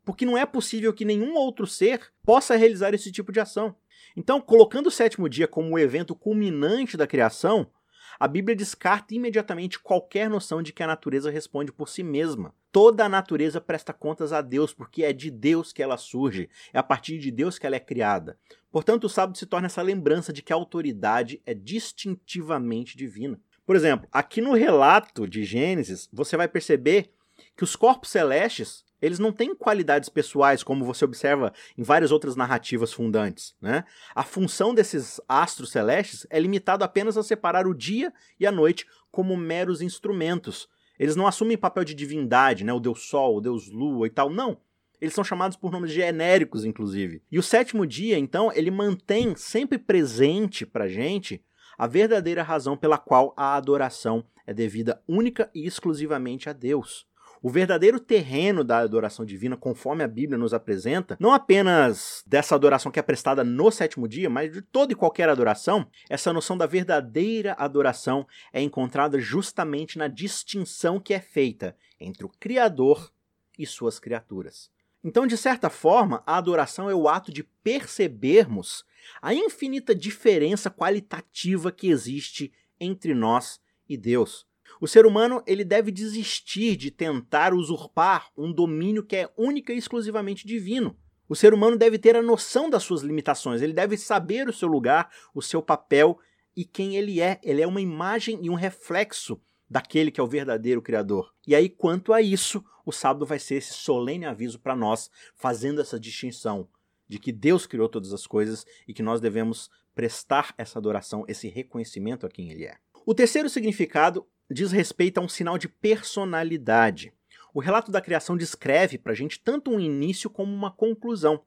Porque 0.03 0.25
não 0.25 0.37
é 0.37 0.45
possível 0.45 0.93
que 0.93 1.03
nenhum 1.03 1.33
outro 1.33 1.65
ser 1.65 2.11
possa 2.23 2.55
realizar 2.55 2.93
esse 2.93 3.11
tipo 3.11 3.31
de 3.31 3.39
ação. 3.39 3.75
Então, 4.15 4.39
colocando 4.39 4.87
o 4.87 4.91
sétimo 4.91 5.27
dia 5.27 5.47
como 5.47 5.75
o 5.75 5.79
evento 5.79 6.15
culminante 6.15 6.95
da 6.95 7.05
criação, 7.05 7.69
a 8.17 8.27
Bíblia 8.27 8.55
descarta 8.55 9.13
imediatamente 9.13 9.77
qualquer 9.77 10.29
noção 10.29 10.63
de 10.63 10.71
que 10.71 10.81
a 10.81 10.87
natureza 10.87 11.29
responde 11.29 11.71
por 11.71 11.89
si 11.89 12.01
mesma. 12.01 12.53
Toda 12.71 13.05
a 13.05 13.09
natureza 13.09 13.59
presta 13.59 13.91
contas 13.91 14.31
a 14.31 14.41
Deus, 14.41 14.73
porque 14.73 15.03
é 15.03 15.11
de 15.11 15.29
Deus 15.29 15.73
que 15.73 15.83
ela 15.83 15.97
surge, 15.97 16.49
é 16.71 16.79
a 16.79 16.83
partir 16.83 17.17
de 17.17 17.29
Deus 17.29 17.59
que 17.59 17.65
ela 17.65 17.75
é 17.75 17.79
criada. 17.79 18.37
Portanto, 18.71 19.05
o 19.05 19.09
sábado 19.09 19.37
se 19.37 19.45
torna 19.45 19.67
essa 19.67 19.81
lembrança 19.81 20.31
de 20.31 20.41
que 20.41 20.53
a 20.53 20.55
autoridade 20.55 21.41
é 21.45 21.53
distintivamente 21.53 22.97
divina. 22.97 23.39
Por 23.65 23.75
exemplo, 23.75 24.07
aqui 24.11 24.41
no 24.41 24.53
relato 24.53 25.27
de 25.27 25.43
Gênesis, 25.43 26.07
você 26.11 26.37
vai 26.37 26.47
perceber 26.47 27.11
que 27.55 27.63
os 27.63 27.75
corpos 27.75 28.11
celestes 28.11 28.85
eles 29.05 29.19
não 29.19 29.31
têm 29.31 29.55
qualidades 29.55 30.09
pessoais, 30.09 30.63
como 30.63 30.83
você 30.83 31.05
observa 31.05 31.53
em 31.77 31.83
várias 31.83 32.11
outras 32.11 32.35
narrativas 32.35 32.91
fundantes. 32.91 33.55
Né? 33.61 33.83
A 34.13 34.23
função 34.23 34.73
desses 34.73 35.21
astros 35.27 35.71
celestes 35.71 36.25
é 36.29 36.39
limitada 36.39 36.83
apenas 36.83 37.17
a 37.17 37.23
separar 37.23 37.67
o 37.67 37.73
dia 37.73 38.11
e 38.39 38.47
a 38.47 38.51
noite 38.51 38.85
como 39.11 39.37
meros 39.37 39.81
instrumentos. 39.81 40.67
Eles 40.97 41.15
não 41.15 41.27
assumem 41.27 41.57
papel 41.57 41.83
de 41.83 41.93
divindade, 41.93 42.63
né? 42.63 42.73
o 42.73 42.79
deus 42.79 43.03
Sol, 43.03 43.37
o 43.37 43.41
deus 43.41 43.69
Lua 43.69 44.07
e 44.07 44.09
tal. 44.09 44.29
Não. 44.29 44.57
Eles 44.99 45.13
são 45.13 45.23
chamados 45.23 45.57
por 45.57 45.71
nomes 45.71 45.91
genéricos, 45.91 46.65
inclusive. 46.65 47.21
E 47.31 47.37
o 47.37 47.43
sétimo 47.43 47.85
dia, 47.85 48.17
então, 48.17 48.51
ele 48.53 48.71
mantém 48.71 49.35
sempre 49.35 49.77
presente 49.77 50.65
pra 50.65 50.87
gente 50.87 51.43
a 51.77 51.85
verdadeira 51.85 52.41
razão 52.41 52.77
pela 52.77 52.97
qual 52.97 53.33
a 53.35 53.55
adoração 53.55 54.25
é 54.47 54.53
devida 54.53 55.01
única 55.07 55.49
e 55.53 55.65
exclusivamente 55.65 56.49
a 56.49 56.53
Deus. 56.53 57.05
O 57.45 57.49
verdadeiro 57.51 57.99
terreno 57.99 58.63
da 58.63 58.79
adoração 58.79 59.23
divina, 59.23 59.55
conforme 59.55 60.03
a 60.03 60.07
Bíblia 60.07 60.35
nos 60.35 60.51
apresenta, 60.51 61.15
não 61.19 61.31
apenas 61.31 62.23
dessa 62.25 62.55
adoração 62.55 62.91
que 62.91 62.97
é 62.97 63.03
prestada 63.03 63.43
no 63.43 63.69
sétimo 63.69 64.07
dia, 64.07 64.27
mas 64.31 64.51
de 64.51 64.63
toda 64.63 64.93
e 64.93 64.95
qualquer 64.95 65.29
adoração, 65.29 65.87
essa 66.09 66.33
noção 66.33 66.57
da 66.57 66.65
verdadeira 66.65 67.53
adoração 67.59 68.25
é 68.51 68.63
encontrada 68.63 69.19
justamente 69.19 69.95
na 69.95 70.07
distinção 70.07 70.99
que 70.99 71.13
é 71.13 71.19
feita 71.19 71.77
entre 71.99 72.25
o 72.25 72.29
Criador 72.29 73.13
e 73.59 73.67
suas 73.67 73.99
criaturas. 73.99 74.71
Então, 75.03 75.27
de 75.27 75.37
certa 75.37 75.69
forma, 75.69 76.23
a 76.25 76.37
adoração 76.37 76.89
é 76.89 76.95
o 76.95 77.07
ato 77.07 77.31
de 77.31 77.43
percebermos 77.43 78.83
a 79.21 79.35
infinita 79.35 79.93
diferença 79.93 80.71
qualitativa 80.71 81.71
que 81.71 81.91
existe 81.91 82.51
entre 82.79 83.13
nós 83.13 83.61
e 83.87 83.95
Deus. 83.95 84.47
O 84.79 84.87
ser 84.87 85.05
humano 85.05 85.41
ele 85.45 85.63
deve 85.63 85.91
desistir 85.91 86.75
de 86.75 86.91
tentar 86.91 87.53
usurpar 87.53 88.29
um 88.37 88.51
domínio 88.51 89.03
que 89.03 89.15
é 89.15 89.29
única 89.37 89.73
e 89.73 89.77
exclusivamente 89.77 90.45
divino. 90.45 90.97
O 91.27 91.35
ser 91.35 91.53
humano 91.53 91.77
deve 91.77 91.97
ter 91.97 92.15
a 92.15 92.21
noção 92.21 92.69
das 92.69 92.83
suas 92.83 93.01
limitações, 93.01 93.61
ele 93.61 93.73
deve 93.73 93.97
saber 93.97 94.47
o 94.47 94.53
seu 94.53 94.67
lugar, 94.67 95.09
o 95.33 95.41
seu 95.41 95.61
papel 95.61 96.19
e 96.55 96.63
quem 96.63 96.95
ele 96.95 97.19
é. 97.19 97.39
Ele 97.43 97.61
é 97.61 97.67
uma 97.67 97.81
imagem 97.81 98.39
e 98.41 98.49
um 98.49 98.55
reflexo 98.55 99.41
daquele 99.69 100.11
que 100.11 100.19
é 100.19 100.23
o 100.23 100.27
verdadeiro 100.27 100.81
Criador. 100.81 101.33
E 101.47 101.55
aí, 101.55 101.67
quanto 101.67 102.13
a 102.13 102.21
isso, 102.21 102.63
o 102.85 102.91
sábado 102.91 103.25
vai 103.25 103.39
ser 103.39 103.55
esse 103.55 103.73
solene 103.73 104.25
aviso 104.25 104.59
para 104.59 104.75
nós, 104.75 105.09
fazendo 105.35 105.81
essa 105.81 105.99
distinção 105.99 106.69
de 107.07 107.19
que 107.19 107.31
Deus 107.31 107.65
criou 107.65 107.89
todas 107.89 108.13
as 108.13 108.27
coisas 108.27 108.65
e 108.87 108.93
que 108.93 109.03
nós 109.03 109.19
devemos 109.19 109.69
prestar 109.93 110.53
essa 110.57 110.77
adoração, 110.77 111.25
esse 111.27 111.47
reconhecimento 111.47 112.25
a 112.25 112.29
quem 112.29 112.51
Ele 112.51 112.65
é. 112.65 112.77
O 113.05 113.13
terceiro 113.13 113.49
significado 113.49 114.25
diz 114.49 114.71
respeito 114.71 115.17
a 115.17 115.21
um 115.21 115.29
sinal 115.29 115.57
de 115.57 115.67
personalidade. 115.67 117.13
O 117.53 117.59
relato 117.59 117.91
da 117.91 118.01
criação 118.01 118.35
descreve 118.35 118.97
para 118.97 119.13
a 119.13 119.15
gente 119.15 119.39
tanto 119.39 119.71
um 119.71 119.79
início 119.79 120.29
como 120.29 120.53
uma 120.53 120.69
conclusão. 120.69 121.41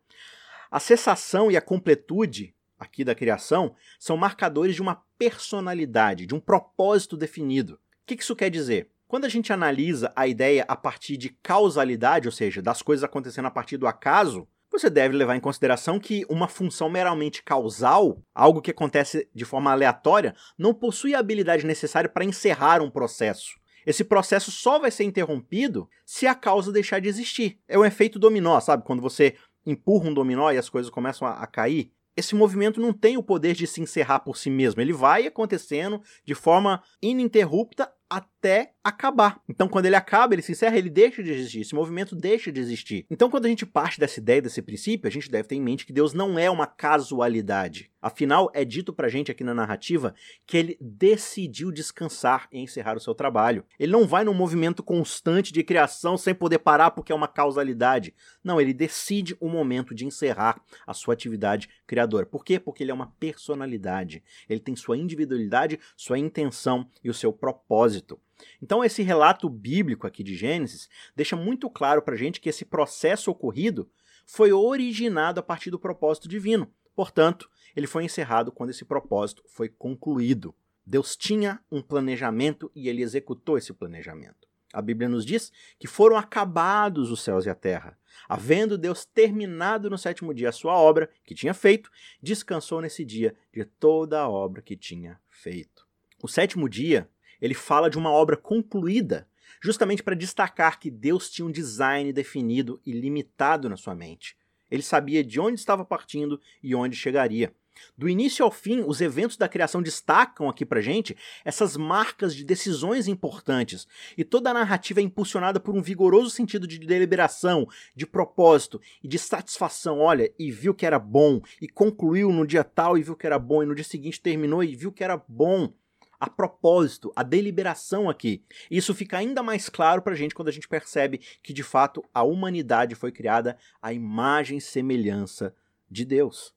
A 0.70 0.80
cessação 0.80 1.50
e 1.50 1.56
a 1.56 1.60
completude 1.60 2.54
aqui 2.78 3.04
da 3.04 3.14
criação 3.14 3.74
são 3.98 4.16
marcadores 4.16 4.74
de 4.74 4.82
uma 4.82 5.02
personalidade, 5.18 6.26
de 6.26 6.34
um 6.34 6.40
propósito 6.40 7.16
definido. 7.16 7.74
O 7.74 7.78
que 8.06 8.14
isso 8.14 8.36
quer 8.36 8.50
dizer? 8.50 8.88
Quando 9.06 9.24
a 9.24 9.28
gente 9.28 9.52
analisa 9.52 10.12
a 10.14 10.26
ideia 10.26 10.64
a 10.68 10.76
partir 10.76 11.16
de 11.16 11.30
causalidade, 11.30 12.28
ou 12.28 12.32
seja, 12.32 12.60
das 12.60 12.82
coisas 12.82 13.04
acontecendo 13.04 13.46
a 13.46 13.50
partir 13.50 13.76
do 13.76 13.86
acaso, 13.86 14.46
você 14.70 14.90
deve 14.90 15.16
levar 15.16 15.36
em 15.36 15.40
consideração 15.40 15.98
que 15.98 16.24
uma 16.28 16.48
função 16.48 16.88
meramente 16.90 17.42
causal, 17.42 18.22
algo 18.34 18.60
que 18.60 18.70
acontece 18.70 19.28
de 19.34 19.44
forma 19.44 19.70
aleatória, 19.70 20.34
não 20.58 20.74
possui 20.74 21.14
a 21.14 21.18
habilidade 21.18 21.64
necessária 21.64 22.08
para 22.08 22.24
encerrar 22.24 22.82
um 22.82 22.90
processo. 22.90 23.58
Esse 23.86 24.04
processo 24.04 24.50
só 24.50 24.78
vai 24.78 24.90
ser 24.90 25.04
interrompido 25.04 25.88
se 26.04 26.26
a 26.26 26.34
causa 26.34 26.70
deixar 26.70 27.00
de 27.00 27.08
existir. 27.08 27.58
É 27.66 27.78
um 27.78 27.84
efeito 27.84 28.18
dominó, 28.18 28.60
sabe? 28.60 28.84
Quando 28.84 29.00
você 29.00 29.34
empurra 29.64 30.10
um 30.10 30.14
dominó 30.14 30.50
e 30.50 30.58
as 30.58 30.68
coisas 30.68 30.90
começam 30.90 31.26
a, 31.26 31.32
a 31.32 31.46
cair. 31.46 31.90
Esse 32.16 32.34
movimento 32.34 32.80
não 32.80 32.92
tem 32.92 33.16
o 33.16 33.22
poder 33.22 33.54
de 33.54 33.66
se 33.66 33.80
encerrar 33.80 34.20
por 34.20 34.36
si 34.36 34.50
mesmo. 34.50 34.80
Ele 34.80 34.92
vai 34.92 35.26
acontecendo 35.26 36.02
de 36.24 36.34
forma 36.34 36.82
ininterrupta 37.00 37.90
até 38.10 38.72
acabar. 38.82 39.40
Então, 39.48 39.68
quando 39.68 39.86
ele 39.86 39.96
acaba, 39.96 40.34
ele 40.34 40.42
se 40.42 40.52
encerra, 40.52 40.78
ele 40.78 40.90
deixa 40.90 41.22
de 41.22 41.30
existir. 41.30 41.60
Esse 41.60 41.74
movimento 41.74 42.16
deixa 42.16 42.50
de 42.50 42.60
existir. 42.60 43.06
Então, 43.10 43.30
quando 43.30 43.46
a 43.46 43.48
gente 43.48 43.66
parte 43.66 44.00
dessa 44.00 44.18
ideia, 44.18 44.42
desse 44.42 44.62
princípio, 44.62 45.06
a 45.06 45.10
gente 45.10 45.30
deve 45.30 45.48
ter 45.48 45.56
em 45.56 45.62
mente 45.62 45.84
que 45.86 45.92
Deus 45.92 46.12
não 46.12 46.38
é 46.38 46.50
uma 46.50 46.66
casualidade. 46.66 47.90
Afinal, 48.00 48.50
é 48.54 48.64
dito 48.64 48.92
pra 48.92 49.08
gente 49.08 49.30
aqui 49.30 49.42
na 49.42 49.52
narrativa 49.52 50.14
que 50.46 50.56
ele 50.56 50.78
decidiu 50.80 51.72
descansar 51.72 52.48
e 52.52 52.60
encerrar 52.60 52.96
o 52.96 53.00
seu 53.00 53.14
trabalho. 53.14 53.64
Ele 53.78 53.90
não 53.90 54.06
vai 54.06 54.22
num 54.24 54.34
movimento 54.34 54.82
constante 54.82 55.52
de 55.52 55.64
criação 55.64 56.16
sem 56.16 56.32
poder 56.32 56.60
parar 56.60 56.92
porque 56.92 57.10
é 57.10 57.14
uma 57.14 57.26
causalidade. 57.26 58.14
Não, 58.42 58.60
ele 58.60 58.72
decide 58.72 59.36
o 59.40 59.48
momento 59.48 59.94
de 59.94 60.06
encerrar 60.06 60.62
a 60.86 60.94
sua 60.94 61.14
atividade 61.14 61.68
criadora. 61.86 62.24
Por 62.24 62.44
quê? 62.44 62.60
Porque 62.60 62.84
ele 62.84 62.92
é 62.92 62.94
uma 62.94 63.12
personalidade. 63.18 64.22
Ele 64.48 64.60
tem 64.60 64.76
sua 64.76 64.96
individualidade, 64.96 65.80
sua 65.96 66.18
intenção 66.18 66.88
e 67.02 67.10
o 67.10 67.14
seu 67.14 67.32
propósito. 67.32 68.20
Então, 68.62 68.84
esse 68.84 69.02
relato 69.02 69.48
bíblico 69.48 70.06
aqui 70.06 70.22
de 70.22 70.36
Gênesis 70.36 70.88
deixa 71.16 71.34
muito 71.34 71.68
claro 71.68 72.00
para 72.02 72.14
a 72.14 72.18
gente 72.18 72.40
que 72.40 72.48
esse 72.48 72.64
processo 72.64 73.30
ocorrido 73.30 73.90
foi 74.24 74.52
originado 74.52 75.40
a 75.40 75.42
partir 75.42 75.70
do 75.70 75.78
propósito 75.78 76.28
divino. 76.28 76.70
Portanto, 76.98 77.48
ele 77.76 77.86
foi 77.86 78.02
encerrado 78.02 78.50
quando 78.50 78.70
esse 78.70 78.84
propósito 78.84 79.44
foi 79.46 79.68
concluído. 79.68 80.52
Deus 80.84 81.16
tinha 81.16 81.60
um 81.70 81.80
planejamento 81.80 82.72
e 82.74 82.88
ele 82.88 83.02
executou 83.02 83.56
esse 83.56 83.72
planejamento. 83.72 84.48
A 84.72 84.82
Bíblia 84.82 85.08
nos 85.08 85.24
diz 85.24 85.52
que 85.78 85.86
foram 85.86 86.16
acabados 86.16 87.12
os 87.12 87.22
céus 87.22 87.46
e 87.46 87.50
a 87.50 87.54
terra. 87.54 87.96
Havendo 88.28 88.76
Deus 88.76 89.04
terminado 89.04 89.88
no 89.88 89.96
sétimo 89.96 90.34
dia 90.34 90.48
a 90.48 90.52
sua 90.52 90.72
obra 90.72 91.08
que 91.24 91.36
tinha 91.36 91.54
feito, 91.54 91.88
descansou 92.20 92.80
nesse 92.80 93.04
dia 93.04 93.32
de 93.54 93.64
toda 93.64 94.18
a 94.18 94.28
obra 94.28 94.60
que 94.60 94.76
tinha 94.76 95.20
feito. 95.30 95.86
O 96.20 96.26
sétimo 96.26 96.68
dia 96.68 97.08
ele 97.40 97.54
fala 97.54 97.88
de 97.88 97.96
uma 97.96 98.10
obra 98.10 98.36
concluída, 98.36 99.28
justamente 99.62 100.02
para 100.02 100.16
destacar 100.16 100.80
que 100.80 100.90
Deus 100.90 101.30
tinha 101.30 101.46
um 101.46 101.52
design 101.52 102.12
definido 102.12 102.82
e 102.84 102.90
limitado 102.90 103.68
na 103.68 103.76
sua 103.76 103.94
mente. 103.94 104.36
Ele 104.70 104.82
sabia 104.82 105.24
de 105.24 105.40
onde 105.40 105.58
estava 105.58 105.84
partindo 105.84 106.40
e 106.62 106.74
onde 106.74 106.96
chegaria. 106.96 107.52
Do 107.96 108.08
início 108.08 108.44
ao 108.44 108.50
fim, 108.50 108.82
os 108.86 109.00
eventos 109.00 109.36
da 109.36 109.48
criação 109.48 109.82
destacam 109.82 110.48
aqui 110.48 110.64
pra 110.64 110.80
gente 110.80 111.16
essas 111.44 111.76
marcas 111.76 112.34
de 112.34 112.44
decisões 112.44 113.08
importantes, 113.08 113.86
e 114.16 114.24
toda 114.24 114.50
a 114.50 114.54
narrativa 114.54 115.00
é 115.00 115.02
impulsionada 115.02 115.60
por 115.60 115.76
um 115.76 115.82
vigoroso 115.82 116.30
sentido 116.30 116.66
de 116.66 116.78
deliberação, 116.78 117.68
de 117.94 118.06
propósito 118.06 118.80
e 119.02 119.08
de 119.08 119.18
satisfação. 119.18 120.00
Olha, 120.00 120.32
e 120.38 120.50
viu 120.50 120.74
que 120.74 120.86
era 120.86 120.98
bom, 120.98 121.40
e 121.60 121.68
concluiu 121.68 122.32
no 122.32 122.46
dia 122.46 122.64
tal 122.64 122.98
e 122.98 123.02
viu 123.02 123.16
que 123.16 123.26
era 123.26 123.38
bom, 123.38 123.62
e 123.62 123.66
no 123.66 123.74
dia 123.74 123.84
seguinte 123.84 124.20
terminou 124.20 124.62
e 124.62 124.74
viu 124.74 124.92
que 124.92 125.04
era 125.04 125.16
bom 125.28 125.72
a 126.20 126.28
propósito, 126.28 127.12
a 127.14 127.22
deliberação 127.22 128.10
aqui. 128.10 128.42
Isso 128.70 128.94
fica 128.94 129.18
ainda 129.18 129.42
mais 129.42 129.68
claro 129.68 130.02
para 130.02 130.14
a 130.14 130.16
gente 130.16 130.34
quando 130.34 130.48
a 130.48 130.52
gente 130.52 130.68
percebe 130.68 131.20
que 131.42 131.52
de 131.52 131.62
fato 131.62 132.04
a 132.12 132.22
humanidade 132.22 132.94
foi 132.94 133.12
criada 133.12 133.56
à 133.80 133.92
imagem 133.92 134.58
e 134.58 134.60
semelhança 134.60 135.54
de 135.90 136.04
Deus. 136.04 136.54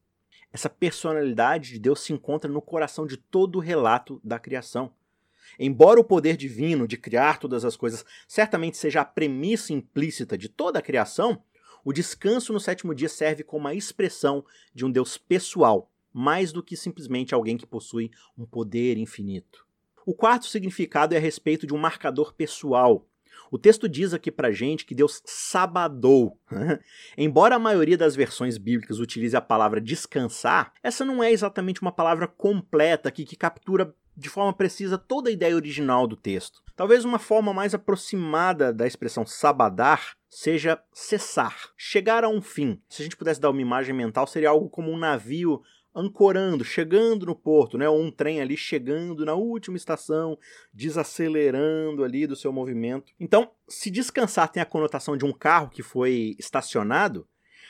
Essa 0.51 0.69
personalidade 0.69 1.73
de 1.73 1.79
Deus 1.79 2.01
se 2.01 2.11
encontra 2.11 2.51
no 2.51 2.61
coração 2.61 3.05
de 3.05 3.17
todo 3.17 3.57
o 3.57 3.61
relato 3.61 4.19
da 4.23 4.39
criação. 4.39 4.93
Embora 5.59 5.99
o 5.99 6.03
poder 6.03 6.37
divino 6.37 6.87
de 6.87 6.97
criar 6.97 7.39
todas 7.39 7.63
as 7.63 7.75
coisas 7.75 8.05
certamente 8.27 8.77
seja 8.77 9.01
a 9.01 9.05
premissa 9.05 9.73
implícita 9.73 10.37
de 10.37 10.49
toda 10.49 10.79
a 10.79 10.81
criação, 10.81 11.43
o 11.83 11.91
descanso 11.91 12.53
no 12.53 12.59
sétimo 12.59 12.93
dia 12.93 13.09
serve 13.09 13.43
como 13.43 13.67
a 13.67 13.73
expressão 13.73 14.45
de 14.73 14.85
um 14.85 14.91
Deus 14.91 15.17
pessoal, 15.17 15.90
mais 16.13 16.51
do 16.51 16.63
que 16.63 16.75
simplesmente 16.75 17.33
alguém 17.33 17.57
que 17.57 17.65
possui 17.65 18.11
um 18.37 18.45
poder 18.45 18.97
infinito. 18.97 19.65
O 20.05 20.13
quarto 20.13 20.47
significado 20.47 21.13
é 21.13 21.17
a 21.17 21.21
respeito 21.21 21.67
de 21.67 21.73
um 21.73 21.77
marcador 21.77 22.33
pessoal. 22.33 23.07
O 23.51 23.57
texto 23.57 23.87
diz 23.87 24.13
aqui 24.13 24.31
pra 24.31 24.51
gente 24.51 24.85
que 24.85 24.95
Deus 24.95 25.21
sabadou. 25.25 26.39
Embora 27.17 27.55
a 27.55 27.59
maioria 27.59 27.97
das 27.97 28.15
versões 28.15 28.57
bíblicas 28.57 28.99
utilize 28.99 29.35
a 29.35 29.41
palavra 29.41 29.81
descansar, 29.81 30.73
essa 30.81 31.03
não 31.03 31.23
é 31.23 31.31
exatamente 31.31 31.81
uma 31.81 31.91
palavra 31.91 32.27
completa 32.27 33.09
aqui 33.09 33.25
que 33.25 33.35
captura 33.35 33.93
de 34.15 34.29
forma 34.29 34.53
precisa 34.53 34.97
toda 34.97 35.29
a 35.29 35.33
ideia 35.33 35.55
original 35.55 36.07
do 36.07 36.15
texto. 36.15 36.61
Talvez 36.75 37.05
uma 37.05 37.19
forma 37.19 37.53
mais 37.53 37.73
aproximada 37.73 38.73
da 38.73 38.87
expressão 38.87 39.25
sabadar 39.25 40.15
seja 40.29 40.81
cessar, 40.93 41.71
chegar 41.75 42.23
a 42.23 42.29
um 42.29 42.41
fim. 42.41 42.81
Se 42.87 43.01
a 43.01 43.03
gente 43.03 43.17
pudesse 43.17 43.41
dar 43.41 43.49
uma 43.49 43.61
imagem 43.61 43.93
mental, 43.93 44.25
seria 44.25 44.49
algo 44.49 44.69
como 44.69 44.91
um 44.91 44.97
navio 44.97 45.61
ancorando, 45.95 46.63
chegando 46.63 47.25
no 47.25 47.35
porto, 47.35 47.77
né? 47.77 47.87
Ou 47.87 48.01
um 48.01 48.11
trem 48.11 48.41
ali 48.41 48.55
chegando 48.55 49.25
na 49.25 49.33
última 49.33 49.77
estação, 49.77 50.37
desacelerando 50.73 52.03
ali 52.03 52.25
do 52.25 52.35
seu 52.35 52.51
movimento. 52.51 53.13
Então, 53.19 53.51
se 53.67 53.89
descansar 53.91 54.51
tem 54.51 54.61
a 54.61 54.65
conotação 54.65 55.17
de 55.17 55.25
um 55.25 55.33
carro 55.33 55.69
que 55.69 55.83
foi 55.83 56.35
estacionado, 56.39 57.27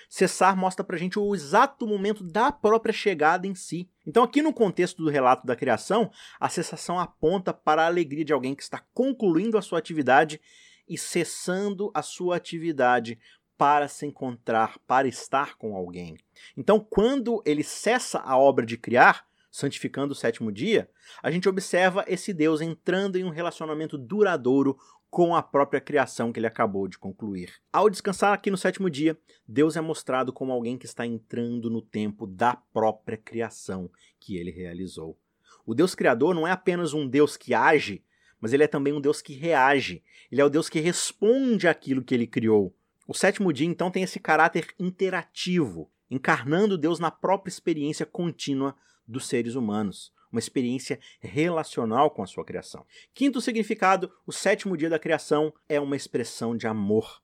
cessar 0.10 0.58
mostra 0.58 0.84
pra 0.84 0.98
gente 0.98 1.18
o 1.18 1.34
exato 1.34 1.88
momento 1.88 2.24
da 2.24 2.52
própria 2.52 2.94
chegada 2.94 3.48
em 3.48 3.56
si. 3.56 3.90
Então, 4.06 4.24
aqui 4.24 4.42
no 4.42 4.54
contexto 4.54 5.02
do 5.02 5.10
relato 5.10 5.48
da 5.48 5.56
criação, 5.56 6.12
a 6.40 6.50
cessação 6.50 7.00
aponta 7.00 7.54
para 7.54 7.84
a 7.84 7.88
alegria 7.88 8.26
de 8.26 8.34
alguém 8.34 8.54
que 8.54 8.62
está 8.62 8.84
concluindo 8.94 9.58
a 9.58 9.62
sua 9.62 9.80
atividade 9.80 10.42
e 10.88 10.98
cessando 10.98 11.90
a 11.94 12.02
sua 12.02 12.36
atividade 12.36 13.18
para 13.62 13.88
se 13.88 14.08
encontrar, 14.08 14.80
para 14.88 15.08
estar 15.08 15.56
com 15.56 15.76
alguém. 15.76 16.18
Então, 16.58 16.80
quando 16.80 17.44
ele 17.46 17.64
cessa 17.64 18.18
a 18.18 18.36
obra 18.36 18.66
de 18.66 18.76
criar, 18.76 19.24
santificando 19.52 20.14
o 20.14 20.16
sétimo 20.16 20.52
dia, 20.52 20.90
a 21.22 21.30
gente 21.30 21.48
observa 21.48 22.04
esse 22.08 22.34
Deus 22.34 22.60
entrando 22.60 23.18
em 23.18 23.24
um 23.24 23.30
relacionamento 23.30 24.00
duradouro 24.00 24.80
com 25.12 25.36
a 25.36 25.44
própria 25.44 25.80
criação 25.80 26.34
que 26.34 26.40
ele 26.40 26.48
acabou 26.48 26.88
de 26.88 26.98
concluir. 26.98 27.54
Ao 27.72 27.88
descansar 27.88 28.34
aqui 28.34 28.50
no 28.50 28.58
sétimo 28.58 28.90
dia, 28.90 29.16
Deus 29.48 29.78
é 29.78 29.82
mostrado 29.82 30.34
como 30.34 30.52
alguém 30.52 30.76
que 30.76 30.88
está 30.88 31.06
entrando 31.06 31.70
no 31.70 31.84
tempo 31.84 32.26
da 32.26 32.56
própria 32.56 33.16
criação 33.16 33.92
que 34.20 34.38
ele 34.38 34.50
realizou. 34.50 35.16
O 35.64 35.76
Deus 35.76 35.94
Criador 35.94 36.34
não 36.34 36.48
é 36.48 36.52
apenas 36.52 36.96
um 36.96 37.08
Deus 37.08 37.38
que 37.38 37.54
age, 37.54 38.04
mas 38.40 38.54
ele 38.54 38.64
é 38.64 38.68
também 38.68 38.92
um 38.92 39.00
Deus 39.00 39.22
que 39.22 39.36
reage. 39.36 40.04
Ele 40.32 40.42
é 40.42 40.46
o 40.46 40.50
Deus 40.50 40.68
que 40.68 40.80
responde 40.80 41.68
àquilo 41.68 42.04
que 42.04 42.16
ele 42.16 42.26
criou. 42.26 42.76
O 43.08 43.14
sétimo 43.14 43.52
dia, 43.52 43.68
então, 43.68 43.92
tem 43.92 44.04
esse 44.04 44.20
caráter 44.20 44.68
interativo, 44.80 45.90
encarnando 46.10 46.78
Deus 46.78 47.00
na 47.00 47.12
própria 47.12 47.52
experiência 47.52 48.06
contínua 48.06 48.76
dos 49.08 49.28
seres 49.28 49.56
humanos 49.56 50.14
uma 50.32 50.40
experiência 50.40 51.00
relacional 51.20 52.10
com 52.10 52.24
a 52.24 52.28
sua 52.28 52.46
criação. 52.46 52.86
Quinto 53.14 53.42
significado, 53.42 54.12
o 54.26 54.32
sétimo 54.32 54.78
dia 54.78 54.90
da 54.90 54.98
criação 54.98 55.54
é 55.68 55.80
uma 55.80 55.96
expressão 55.96 56.56
de 56.56 56.66
amor. 56.66 57.22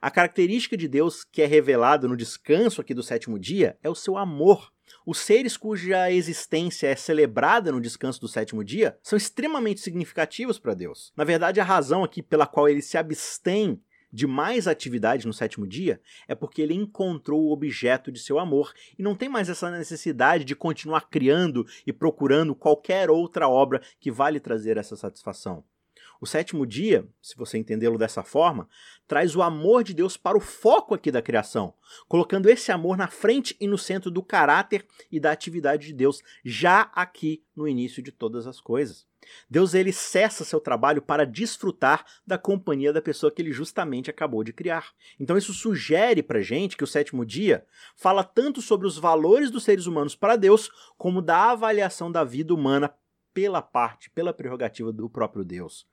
A 0.00 0.10
característica 0.10 0.76
de 0.76 0.88
Deus 0.88 1.24
que 1.24 1.42
é 1.42 1.46
revelada 1.46 2.08
no 2.08 2.16
descanso 2.16 2.80
aqui 2.80 2.94
do 2.94 3.02
sétimo 3.02 3.38
dia 3.38 3.78
é 3.82 3.88
o 3.88 3.94
seu 3.94 4.16
amor. 4.16 4.72
Os 5.06 5.18
seres 5.18 5.56
cuja 5.56 6.10
existência 6.10 6.86
é 6.86 6.96
celebrada 6.96 7.72
no 7.72 7.80
descanso 7.80 8.20
do 8.20 8.28
sétimo 8.28 8.62
dia 8.62 8.98
são 9.02 9.16
extremamente 9.16 9.80
significativos 9.80 10.58
para 10.58 10.74
Deus. 10.74 11.12
Na 11.16 11.24
verdade, 11.24 11.60
a 11.60 11.64
razão 11.64 12.04
aqui 12.04 12.22
pela 12.22 12.46
qual 12.46 12.68
ele 12.68 12.82
se 12.82 12.96
abstém 12.96 13.80
de 14.14 14.28
mais 14.28 14.68
atividade 14.68 15.26
no 15.26 15.32
sétimo 15.32 15.66
dia 15.66 16.00
é 16.28 16.36
porque 16.36 16.62
ele 16.62 16.72
encontrou 16.72 17.42
o 17.42 17.52
objeto 17.52 18.12
de 18.12 18.20
seu 18.20 18.38
amor 18.38 18.72
e 18.96 19.02
não 19.02 19.16
tem 19.16 19.28
mais 19.28 19.48
essa 19.48 19.68
necessidade 19.72 20.44
de 20.44 20.54
continuar 20.54 21.08
criando 21.10 21.66
e 21.84 21.92
procurando 21.92 22.54
qualquer 22.54 23.10
outra 23.10 23.48
obra 23.48 23.82
que 23.98 24.12
vale 24.12 24.38
trazer 24.38 24.76
essa 24.76 24.94
satisfação. 24.94 25.64
O 26.20 26.26
sétimo 26.26 26.66
dia, 26.66 27.06
se 27.20 27.36
você 27.36 27.58
entendê-lo 27.58 27.98
dessa 27.98 28.22
forma, 28.22 28.68
traz 29.06 29.36
o 29.36 29.42
amor 29.42 29.84
de 29.84 29.92
Deus 29.92 30.16
para 30.16 30.36
o 30.36 30.40
foco 30.40 30.94
aqui 30.94 31.10
da 31.10 31.22
criação, 31.22 31.74
colocando 32.08 32.48
esse 32.48 32.72
amor 32.72 32.96
na 32.96 33.08
frente 33.08 33.56
e 33.60 33.66
no 33.66 33.76
centro 33.76 34.10
do 34.10 34.22
caráter 34.22 34.86
e 35.10 35.20
da 35.20 35.32
atividade 35.32 35.86
de 35.86 35.92
Deus, 35.92 36.22
já 36.44 36.82
aqui 36.94 37.42
no 37.54 37.68
início 37.68 38.02
de 38.02 38.10
todas 38.10 38.46
as 38.46 38.60
coisas. 38.60 39.06
Deus 39.48 39.74
ele 39.74 39.92
cessa 39.92 40.44
seu 40.44 40.60
trabalho 40.60 41.02
para 41.02 41.24
desfrutar 41.24 42.04
da 42.26 42.38
companhia 42.38 42.92
da 42.92 43.02
pessoa 43.02 43.32
que 43.32 43.40
ele 43.40 43.52
justamente 43.52 44.10
acabou 44.10 44.44
de 44.44 44.52
criar. 44.52 44.92
Então 45.18 45.36
isso 45.36 45.52
sugere 45.52 46.22
para 46.22 46.42
gente 46.42 46.76
que 46.76 46.84
o 46.84 46.86
sétimo 46.86 47.24
dia 47.24 47.66
fala 47.96 48.22
tanto 48.22 48.60
sobre 48.60 48.86
os 48.86 48.98
valores 48.98 49.50
dos 49.50 49.64
seres 49.64 49.86
humanos 49.86 50.14
para 50.14 50.36
Deus, 50.36 50.70
como 50.96 51.22
da 51.22 51.52
avaliação 51.52 52.10
da 52.10 52.24
vida 52.24 52.54
humana 52.54 52.92
pela 53.32 53.60
parte, 53.60 54.10
pela 54.10 54.32
prerrogativa 54.32 54.92
do 54.92 55.08
próprio 55.08 55.44
Deus. 55.44 55.86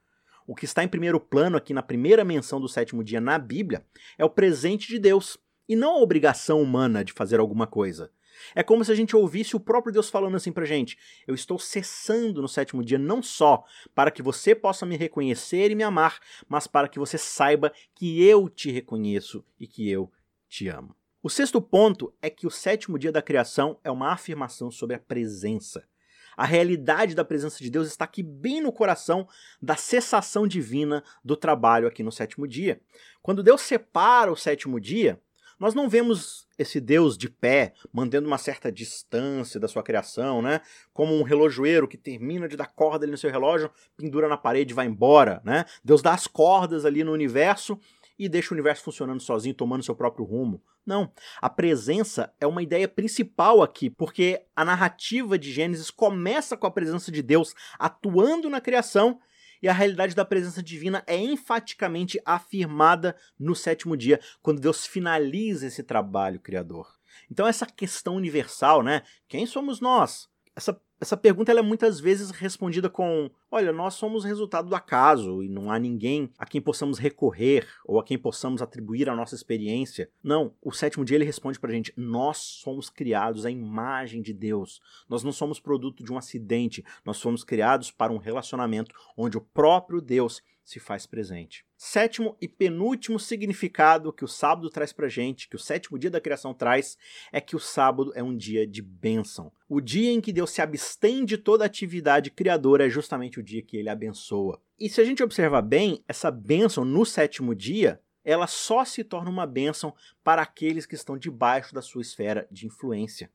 O 0.47 0.56
que 0.56 0.65
está 0.65 0.84
em 0.84 0.88
primeiro 0.88 1.19
plano 1.19 1.58
aqui 1.58 1.73
na 1.73 1.82
primeira 1.82 2.23
menção 2.23 2.60
do 2.60 2.67
sétimo 2.67 3.04
dia 3.04 3.21
na 3.21 3.38
Bíblia 3.38 3.86
é 4.17 4.25
o 4.25 4.30
presente 4.30 4.88
de 4.88 4.99
Deus 4.99 5.38
e 5.67 5.75
não 5.75 5.97
a 5.97 6.01
obrigação 6.01 6.62
humana 6.62 7.04
de 7.04 7.13
fazer 7.13 7.39
alguma 7.39 7.67
coisa. 7.67 8.12
É 8.56 8.63
como 8.63 8.84
se 8.84 8.91
a 8.91 8.95
gente 8.95 9.15
ouvisse 9.15 9.56
o 9.56 9.60
próprio 9.60 9.93
Deus 9.93 10.10
falando 10.10 10.36
assim 10.36 10.51
pra 10.51 10.65
gente: 10.65 10.97
Eu 11.27 11.36
estou 11.36 11.60
cessando 11.60 12.41
no 12.41 12.47
sétimo 12.47 12.84
dia, 12.84 12.97
não 12.97 13.21
só 13.21 13.63
para 13.93 14.12
que 14.12 14.21
você 14.21 14.56
possa 14.56 14.86
me 14.86 14.97
reconhecer 14.97 15.71
e 15.71 15.75
me 15.75 15.84
amar, 15.84 16.19
mas 16.47 16.67
para 16.67 16.88
que 16.88 16.99
você 16.99 17.17
saiba 17.17 17.71
que 17.95 18.23
eu 18.23 18.49
te 18.49 18.71
reconheço 18.71 19.45
e 19.60 19.67
que 19.67 19.89
eu 19.89 20.12
te 20.49 20.67
amo. 20.67 20.95
O 21.23 21.30
sexto 21.30 21.62
ponto 21.62 22.13
é 22.21 22.30
que 22.30 22.47
o 22.47 22.51
sétimo 22.51 22.97
dia 22.97 23.12
da 23.12 23.21
criação 23.21 23.80
é 23.84 23.91
uma 23.91 24.12
afirmação 24.12 24.71
sobre 24.71 24.95
a 24.95 24.99
presença. 24.99 25.88
A 26.36 26.46
realidade 26.46 27.15
da 27.15 27.26
presença 27.26 27.60
de 27.60 27.70
Deus 27.70 27.88
está 27.88 28.06
aqui 28.06 28.24
bem 28.24 28.62
no 28.62 28.72
coração 28.72 29.28
da 29.62 29.76
cessação 29.76 30.48
divina 30.48 31.04
do 31.24 31.36
trabalho 31.36 31.88
aqui 31.88 32.04
no 32.04 32.12
sétimo 32.12 32.48
dia. 32.48 32.82
Quando 33.22 33.44
Deus 33.44 33.62
separa 33.62 34.32
o 34.32 34.36
sétimo 34.36 34.80
dia, 34.80 35.20
nós 35.62 35.76
não 35.76 35.88
vemos 35.88 36.48
esse 36.58 36.80
Deus 36.80 37.15
de 37.15 37.30
pé, 37.30 37.74
mantendo 37.94 38.28
uma 38.28 38.39
certa 38.39 38.72
distância 38.72 39.60
da 39.60 39.67
sua 39.67 39.84
criação, 39.84 40.41
né? 40.41 40.62
Como 40.91 41.13
um 41.13 41.22
relojoeiro 41.22 41.88
que 41.88 41.98
termina 41.98 42.48
de 42.48 42.58
dar 42.58 42.74
corda 42.74 43.06
ali 43.06 43.12
no 43.12 43.17
seu 43.17 43.30
relógio, 43.30 43.70
pendura 43.96 44.28
na 44.28 44.38
parede 44.38 44.74
e 44.74 44.76
vai 44.76 44.88
embora, 44.88 45.39
né? 45.46 45.65
Deus 45.84 46.02
dá 46.02 46.13
as 46.13 46.26
cordas 46.26 46.84
ali 46.84 47.04
no 47.04 47.12
universo 47.12 47.80
e 48.21 48.29
deixa 48.29 48.53
o 48.53 48.55
universo 48.55 48.84
funcionando 48.84 49.19
sozinho, 49.19 49.55
tomando 49.55 49.84
seu 49.84 49.95
próprio 49.95 50.23
rumo. 50.23 50.63
Não. 50.86 51.12
A 51.41 51.49
presença 51.49 52.31
é 52.39 52.45
uma 52.45 52.62
ideia 52.62 52.88
principal 52.88 53.63
aqui, 53.63 53.89
porque 53.89 54.45
a 54.55 54.63
narrativa 54.63 55.39
de 55.39 55.51
Gênesis 55.51 55.89
começa 55.89 56.55
com 56.55 56.67
a 56.67 56.71
presença 56.71 57.12
de 57.12 57.23
Deus 57.23 57.55
atuando 57.79 58.47
na 58.47 58.62
criação 58.62 59.19
e 59.60 59.67
a 59.67 59.73
realidade 59.73 60.13
da 60.13 60.23
presença 60.23 60.62
divina 60.62 61.03
é 61.07 61.17
enfaticamente 61.17 62.21
afirmada 62.23 63.15
no 63.39 63.55
sétimo 63.55 63.97
dia, 63.97 64.19
quando 64.39 64.62
Deus 64.62 64.86
finaliza 64.86 65.65
esse 65.65 65.81
trabalho 65.81 66.39
criador. 66.39 66.95
Então 67.29 67.47
essa 67.47 67.65
questão 67.65 68.15
universal, 68.15 68.84
né? 68.84 69.01
Quem 69.27 69.47
somos 69.47 69.81
nós? 69.81 70.29
Essa 70.55 70.79
essa 71.02 71.18
pergunta 71.18 71.52
é 71.52 71.62
muitas 71.64 72.00
vezes 72.00 72.30
respondida 72.30 72.88
com: 72.88 73.28
olha, 73.50 73.74
nós 73.74 73.96
somos 73.96 74.24
resultado 74.24 74.70
do 74.70 74.76
acaso 74.76 75.42
e 75.42 75.50
não 75.50 75.72
há 75.72 75.80
ninguém 75.80 76.30
a 76.38 76.46
quem 76.46 76.62
possamos 76.62 77.00
recorrer 77.00 77.68
ou 77.84 78.00
a 78.00 78.04
quem 78.04 78.20
possamos 78.20 78.62
atribuir 78.62 79.10
a 79.10 79.16
nossa 79.16 79.34
experiência. 79.34 80.12
Não, 80.24 80.54
o 80.62 80.72
sétimo 80.72 81.04
dia 81.04 81.18
ele 81.18 81.26
responde 81.26 81.60
pra 81.60 81.72
gente: 81.72 81.92
nós 81.98 82.38
somos 82.38 82.88
criados 82.88 83.48
à 83.48 83.50
imagem 83.50 84.22
de 84.22 84.32
Deus. 84.32 84.80
Nós 85.10 85.24
não 85.24 85.32
somos 85.32 85.60
produto 85.60 86.04
de 86.04 86.14
um 86.14 86.20
acidente, 86.20 86.86
nós 87.04 87.18
somos 87.18 87.44
criados 87.44 87.90
para 87.90 88.14
um 88.14 88.18
relacionamento 88.18 88.94
onde 89.18 89.40
o 89.40 89.42
próprio 89.42 90.02
Deus 90.02 90.44
se 90.71 90.79
faz 90.79 91.05
presente. 91.05 91.65
Sétimo 91.75 92.38
e 92.39 92.47
penúltimo 92.47 93.19
significado 93.19 94.13
que 94.13 94.23
o 94.23 94.27
sábado 94.27 94.69
traz 94.69 94.93
pra 94.93 95.10
gente, 95.10 95.49
que 95.49 95.55
o 95.57 95.60
sétimo 95.60 95.99
dia 95.99 96.10
da 96.10 96.21
criação 96.21 96.53
traz, 96.53 96.97
é 97.29 97.41
que 97.41 97.57
o 97.57 97.60
sábado 97.60 98.13
é 98.15 98.23
um 98.23 98.36
dia 98.36 98.65
de 98.65 98.81
bênção. 98.81 99.51
O 99.67 99.81
dia 99.81 100.10
em 100.12 100.21
que 100.21 100.31
Deus 100.31 100.51
se 100.51 100.62
abstém 100.62 101.25
de 101.25 101.38
toda 101.38 101.65
atividade 101.65 102.31
criadora 102.31 102.88
é 102.88 102.89
justamente 102.89 103.38
o 103.38 103.43
dia 103.43 103.62
que 103.62 103.75
ele 103.75 103.89
abençoa. 103.89 104.62
E 104.79 104.89
se 104.89 105.01
a 105.01 105.03
gente 105.03 105.21
observar 105.21 105.62
bem, 105.62 106.01
essa 106.07 106.31
bênção 106.31 106.86
no 106.86 107.05
sétimo 107.05 107.53
dia, 107.53 108.01
ela 108.23 108.47
só 108.47 108.86
se 108.86 109.03
torna 109.03 109.29
uma 109.29 109.45
bênção 109.45 109.93
para 110.23 110.41
aqueles 110.41 110.86
que 110.86 110.95
estão 110.95 111.17
debaixo 111.17 111.73
da 111.73 111.81
sua 111.81 112.01
esfera 112.01 112.47
de 112.49 112.65
influência. 112.65 113.29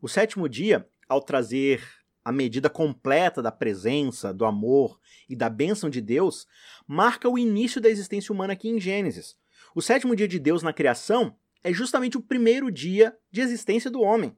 O 0.00 0.08
sétimo 0.08 0.48
dia, 0.48 0.88
ao 1.08 1.20
trazer 1.22 2.01
a 2.24 2.30
medida 2.30 2.70
completa 2.70 3.42
da 3.42 3.50
presença, 3.50 4.32
do 4.32 4.44
amor 4.44 5.00
e 5.28 5.34
da 5.34 5.48
bênção 5.48 5.90
de 5.90 6.00
Deus, 6.00 6.46
marca 6.86 7.28
o 7.28 7.38
início 7.38 7.80
da 7.80 7.88
existência 7.88 8.32
humana 8.32 8.52
aqui 8.52 8.68
em 8.68 8.80
Gênesis. 8.80 9.36
O 9.74 9.82
sétimo 9.82 10.14
dia 10.14 10.28
de 10.28 10.38
Deus 10.38 10.62
na 10.62 10.72
criação 10.72 11.36
é 11.64 11.72
justamente 11.72 12.16
o 12.16 12.22
primeiro 12.22 12.70
dia 12.70 13.16
de 13.30 13.40
existência 13.40 13.90
do 13.90 14.00
homem. 14.00 14.36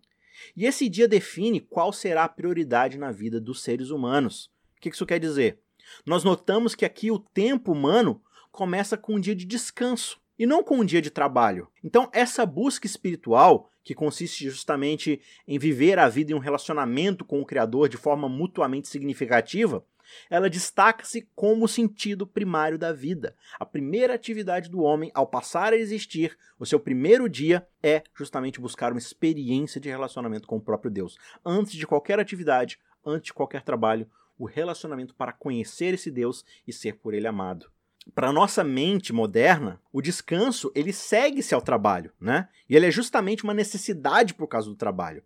E 0.56 0.66
esse 0.66 0.88
dia 0.88 1.08
define 1.08 1.60
qual 1.60 1.92
será 1.92 2.24
a 2.24 2.28
prioridade 2.28 2.98
na 2.98 3.12
vida 3.12 3.40
dos 3.40 3.62
seres 3.62 3.90
humanos. 3.90 4.50
O 4.76 4.80
que 4.80 4.88
isso 4.88 5.06
quer 5.06 5.18
dizer? 5.18 5.60
Nós 6.04 6.24
notamos 6.24 6.74
que 6.74 6.84
aqui 6.84 7.10
o 7.10 7.18
tempo 7.18 7.72
humano 7.72 8.22
começa 8.50 8.96
com 8.96 9.14
um 9.14 9.20
dia 9.20 9.34
de 9.34 9.44
descanso 9.44 10.20
e 10.38 10.46
não 10.46 10.62
com 10.62 10.78
um 10.78 10.84
dia 10.84 11.00
de 11.00 11.10
trabalho. 11.10 11.68
Então, 11.82 12.08
essa 12.12 12.44
busca 12.44 12.86
espiritual 12.86 13.70
que 13.84 13.94
consiste 13.94 14.48
justamente 14.48 15.20
em 15.46 15.58
viver 15.58 15.98
a 15.98 16.08
vida 16.08 16.32
em 16.32 16.34
um 16.34 16.40
relacionamento 16.40 17.24
com 17.24 17.40
o 17.40 17.46
Criador 17.46 17.88
de 17.88 17.98
forma 17.98 18.28
mutuamente 18.28 18.88
significativa, 18.88 19.84
ela 20.28 20.50
destaca-se 20.50 21.28
como 21.34 21.64
o 21.64 21.68
sentido 21.68 22.26
primário 22.26 22.78
da 22.78 22.92
vida. 22.92 23.36
A 23.58 23.64
primeira 23.64 24.14
atividade 24.14 24.70
do 24.70 24.80
homem 24.80 25.10
ao 25.14 25.26
passar 25.26 25.72
a 25.72 25.76
existir, 25.76 26.36
o 26.58 26.66
seu 26.66 26.80
primeiro 26.80 27.28
dia, 27.28 27.66
é 27.82 28.02
justamente 28.14 28.60
buscar 28.60 28.92
uma 28.92 28.98
experiência 28.98 29.80
de 29.80 29.88
relacionamento 29.88 30.46
com 30.46 30.56
o 30.56 30.62
próprio 30.62 30.90
Deus. 30.90 31.18
Antes 31.44 31.74
de 31.74 31.86
qualquer 31.86 32.18
atividade, 32.18 32.78
antes 33.04 33.26
de 33.26 33.34
qualquer 33.34 33.62
trabalho, 33.62 34.08
o 34.38 34.46
relacionamento 34.46 35.14
para 35.14 35.32
conhecer 35.32 35.94
esse 35.94 36.10
Deus 36.10 36.44
e 36.66 36.72
ser 36.72 36.96
por 36.96 37.14
ele 37.14 37.26
amado 37.26 37.73
para 38.14 38.32
nossa 38.32 38.62
mente 38.62 39.12
moderna, 39.12 39.80
o 39.92 40.02
descanso 40.02 40.70
ele 40.74 40.92
segue-se 40.92 41.54
ao 41.54 41.62
trabalho, 41.62 42.12
né? 42.20 42.48
E 42.68 42.76
ele 42.76 42.86
é 42.86 42.90
justamente 42.90 43.44
uma 43.44 43.54
necessidade 43.54 44.34
por 44.34 44.46
causa 44.46 44.68
do 44.68 44.76
trabalho. 44.76 45.22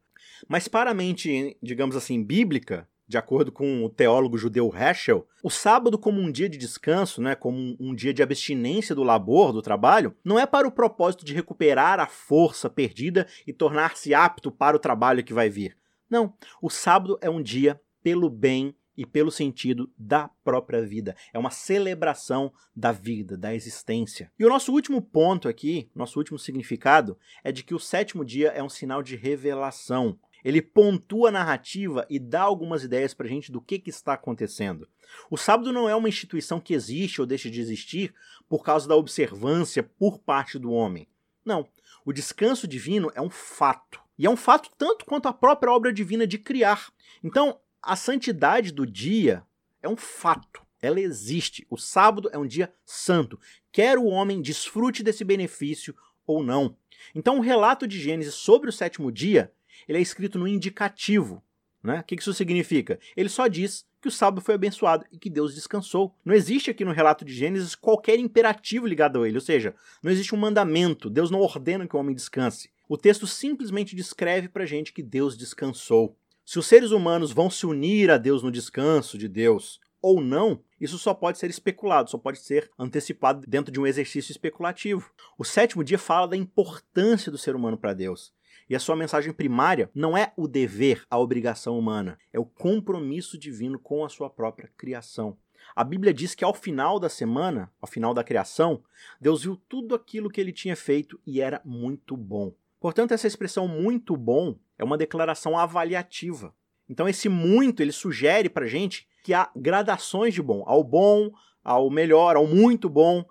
Mas 0.46 0.68
para 0.68 0.90
a 0.90 0.94
mente, 0.94 1.56
digamos 1.62 1.96
assim, 1.96 2.22
bíblica, 2.22 2.88
de 3.08 3.16
acordo 3.16 3.50
com 3.50 3.84
o 3.84 3.88
teólogo 3.88 4.36
judeu 4.36 4.70
Heschel, 4.74 5.26
o 5.42 5.48
sábado 5.48 5.98
como 5.98 6.20
um 6.20 6.30
dia 6.30 6.48
de 6.48 6.58
descanso, 6.58 7.22
né, 7.22 7.34
como 7.34 7.58
um, 7.58 7.76
um, 7.80 7.94
dia 7.94 8.12
de 8.12 8.22
abstinência 8.22 8.94
do 8.94 9.02
labor, 9.02 9.50
do 9.50 9.62
trabalho, 9.62 10.14
não 10.22 10.38
é 10.38 10.44
para 10.44 10.68
o 10.68 10.72
propósito 10.72 11.24
de 11.24 11.34
recuperar 11.34 11.98
a 11.98 12.06
força 12.06 12.68
perdida 12.68 13.26
e 13.46 13.52
tornar-se 13.52 14.12
apto 14.12 14.52
para 14.52 14.76
o 14.76 14.80
trabalho 14.80 15.24
que 15.24 15.32
vai 15.32 15.48
vir. 15.48 15.76
Não, 16.08 16.34
o 16.60 16.68
sábado 16.68 17.18
é 17.22 17.30
um 17.30 17.42
dia 17.42 17.80
pelo 18.02 18.28
bem 18.28 18.74
e 18.98 19.06
pelo 19.06 19.30
sentido 19.30 19.88
da 19.96 20.26
própria 20.42 20.84
vida. 20.84 21.14
É 21.32 21.38
uma 21.38 21.52
celebração 21.52 22.52
da 22.74 22.90
vida, 22.90 23.38
da 23.38 23.54
existência. 23.54 24.32
E 24.36 24.44
o 24.44 24.48
nosso 24.48 24.72
último 24.72 25.00
ponto 25.00 25.48
aqui, 25.48 25.88
nosso 25.94 26.18
último 26.18 26.36
significado, 26.36 27.16
é 27.44 27.52
de 27.52 27.62
que 27.62 27.76
o 27.76 27.78
sétimo 27.78 28.24
dia 28.24 28.48
é 28.48 28.60
um 28.60 28.68
sinal 28.68 29.00
de 29.00 29.14
revelação. 29.14 30.18
Ele 30.44 30.60
pontua 30.60 31.28
a 31.28 31.32
narrativa 31.32 32.04
e 32.10 32.18
dá 32.18 32.42
algumas 32.42 32.82
ideias 32.82 33.14
pra 33.14 33.28
gente 33.28 33.52
do 33.52 33.60
que, 33.60 33.78
que 33.78 33.90
está 33.90 34.14
acontecendo. 34.14 34.88
O 35.30 35.36
sábado 35.36 35.72
não 35.72 35.88
é 35.88 35.94
uma 35.94 36.08
instituição 36.08 36.58
que 36.58 36.74
existe 36.74 37.20
ou 37.20 37.26
deixa 37.26 37.48
de 37.48 37.60
existir 37.60 38.12
por 38.48 38.64
causa 38.64 38.88
da 38.88 38.96
observância 38.96 39.84
por 39.84 40.18
parte 40.18 40.58
do 40.58 40.72
homem. 40.72 41.06
Não. 41.44 41.68
O 42.04 42.12
descanso 42.12 42.66
divino 42.66 43.12
é 43.14 43.20
um 43.20 43.30
fato. 43.30 44.00
E 44.18 44.26
é 44.26 44.30
um 44.30 44.36
fato 44.36 44.70
tanto 44.76 45.04
quanto 45.04 45.28
a 45.28 45.32
própria 45.32 45.72
obra 45.72 45.92
divina 45.92 46.26
de 46.26 46.36
criar. 46.36 46.92
Então, 47.22 47.60
a 47.82 47.96
santidade 47.96 48.72
do 48.72 48.86
dia 48.86 49.42
é 49.82 49.88
um 49.88 49.96
fato. 49.96 50.62
Ela 50.80 51.00
existe. 51.00 51.66
O 51.68 51.76
sábado 51.76 52.30
é 52.32 52.38
um 52.38 52.46
dia 52.46 52.72
santo. 52.84 53.38
Quer 53.72 53.98
o 53.98 54.06
homem 54.06 54.40
desfrute 54.40 55.02
desse 55.02 55.24
benefício 55.24 55.94
ou 56.26 56.42
não. 56.42 56.76
Então, 57.14 57.38
o 57.38 57.42
relato 57.42 57.86
de 57.86 57.98
Gênesis 57.98 58.34
sobre 58.34 58.68
o 58.68 58.72
sétimo 58.72 59.10
dia 59.10 59.52
ele 59.86 59.98
é 59.98 60.00
escrito 60.00 60.38
no 60.38 60.48
indicativo. 60.48 61.42
Né? 61.82 62.00
O 62.00 62.04
que 62.04 62.16
isso 62.16 62.34
significa? 62.34 62.98
Ele 63.16 63.28
só 63.28 63.46
diz 63.46 63.86
que 64.00 64.08
o 64.08 64.10
sábado 64.10 64.40
foi 64.40 64.54
abençoado 64.54 65.04
e 65.12 65.18
que 65.18 65.30
Deus 65.30 65.54
descansou. 65.54 66.14
Não 66.24 66.34
existe 66.34 66.70
aqui 66.70 66.84
no 66.84 66.92
relato 66.92 67.24
de 67.24 67.32
Gênesis 67.32 67.74
qualquer 67.74 68.18
imperativo 68.18 68.86
ligado 68.86 69.22
a 69.22 69.28
ele, 69.28 69.36
ou 69.36 69.40
seja, 69.40 69.74
não 70.02 70.10
existe 70.10 70.34
um 70.34 70.38
mandamento, 70.38 71.10
Deus 71.10 71.30
não 71.30 71.40
ordena 71.40 71.86
que 71.86 71.96
o 71.96 71.98
homem 71.98 72.14
descanse. 72.14 72.70
O 72.88 72.96
texto 72.96 73.26
simplesmente 73.26 73.94
descreve 73.94 74.48
para 74.48 74.66
gente 74.66 74.92
que 74.92 75.02
Deus 75.02 75.36
descansou. 75.36 76.16
Se 76.48 76.58
os 76.58 76.66
seres 76.66 76.92
humanos 76.92 77.30
vão 77.30 77.50
se 77.50 77.66
unir 77.66 78.10
a 78.10 78.16
Deus 78.16 78.42
no 78.42 78.50
descanso 78.50 79.18
de 79.18 79.28
Deus 79.28 79.78
ou 80.00 80.18
não, 80.18 80.62
isso 80.80 80.96
só 80.96 81.12
pode 81.12 81.36
ser 81.36 81.50
especulado, 81.50 82.08
só 82.08 82.16
pode 82.16 82.38
ser 82.38 82.70
antecipado 82.78 83.46
dentro 83.46 83.70
de 83.70 83.78
um 83.78 83.86
exercício 83.86 84.32
especulativo. 84.32 85.12
O 85.36 85.44
sétimo 85.44 85.84
dia 85.84 85.98
fala 85.98 86.26
da 86.26 86.38
importância 86.38 87.30
do 87.30 87.36
ser 87.36 87.54
humano 87.54 87.76
para 87.76 87.92
Deus. 87.92 88.32
E 88.66 88.74
a 88.74 88.80
sua 88.80 88.96
mensagem 88.96 89.30
primária 89.30 89.90
não 89.94 90.16
é 90.16 90.32
o 90.38 90.48
dever, 90.48 91.04
a 91.10 91.18
obrigação 91.18 91.78
humana, 91.78 92.18
é 92.32 92.38
o 92.38 92.46
compromisso 92.46 93.36
divino 93.36 93.78
com 93.78 94.02
a 94.02 94.08
sua 94.08 94.30
própria 94.30 94.70
criação. 94.74 95.36
A 95.76 95.84
Bíblia 95.84 96.14
diz 96.14 96.34
que 96.34 96.46
ao 96.46 96.54
final 96.54 96.98
da 96.98 97.10
semana, 97.10 97.70
ao 97.78 97.86
final 97.86 98.14
da 98.14 98.24
criação, 98.24 98.82
Deus 99.20 99.42
viu 99.42 99.54
tudo 99.68 99.94
aquilo 99.94 100.30
que 100.30 100.40
ele 100.40 100.52
tinha 100.54 100.74
feito 100.74 101.20
e 101.26 101.42
era 101.42 101.60
muito 101.62 102.16
bom. 102.16 102.54
Portanto, 102.80 103.12
essa 103.12 103.26
expressão 103.26 103.68
muito 103.68 104.16
bom 104.16 104.56
é 104.78 104.84
uma 104.84 104.96
declaração 104.96 105.58
avaliativa. 105.58 106.54
Então, 106.88 107.08
esse 107.08 107.28
muito 107.28 107.82
ele 107.82 107.92
sugere 107.92 108.48
para 108.48 108.66
gente 108.66 109.06
que 109.22 109.34
há 109.34 109.50
gradações 109.54 110.32
de 110.32 110.40
bom, 110.40 110.62
ao 110.66 110.82
bom, 110.82 111.30
ao 111.62 111.90
melhor, 111.90 112.36
ao 112.36 112.46
muito 112.46 112.88
bom. 112.88 113.24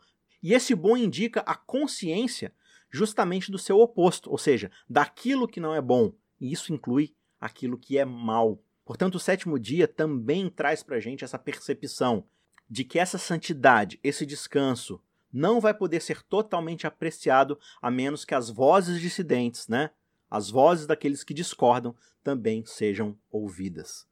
E 0.44 0.54
esse 0.54 0.76
bom 0.76 0.96
indica 0.96 1.40
a 1.42 1.56
consciência 1.56 2.54
justamente 2.92 3.52
do 3.52 3.58
seu 3.58 3.80
oposto, 3.80 4.30
ou 4.30 4.38
seja, 4.38 4.72
daquilo 4.90 5.48
que 5.48 5.60
não 5.60 5.74
é 5.74 5.82
bom. 5.82 6.14
E 6.40 6.52
isso 6.52 6.74
inclui 6.74 7.16
aquilo 7.40 7.78
que 7.78 7.98
é 7.98 8.06
mal. 8.06 8.62
Portanto, 8.86 9.16
o 9.16 9.20
sétimo 9.20 9.60
dia 9.60 9.88
também 9.88 10.50
traz 10.50 10.84
para 10.84 10.98
a 10.98 11.00
gente 11.00 11.24
essa 11.24 11.40
percepção 11.40 12.26
de 12.70 12.84
que 12.84 13.00
essa 13.00 13.18
santidade, 13.18 14.00
esse 14.04 14.26
descanso, 14.26 15.02
não 15.32 15.60
vai 15.60 15.74
poder 15.74 16.02
ser 16.02 16.22
totalmente 16.22 16.88
apreciado 16.88 17.60
a 17.82 17.92
menos 17.92 18.24
que 18.24 18.34
as 18.34 18.50
vozes 18.50 19.02
dissidentes, 19.02 19.68
né, 19.68 19.90
as 20.30 20.50
vozes 20.50 20.86
daqueles 20.86 21.24
que 21.24 21.34
discordam, 21.34 21.96
também 22.24 22.66
sejam 22.66 23.18
ouvidas. 23.32 24.08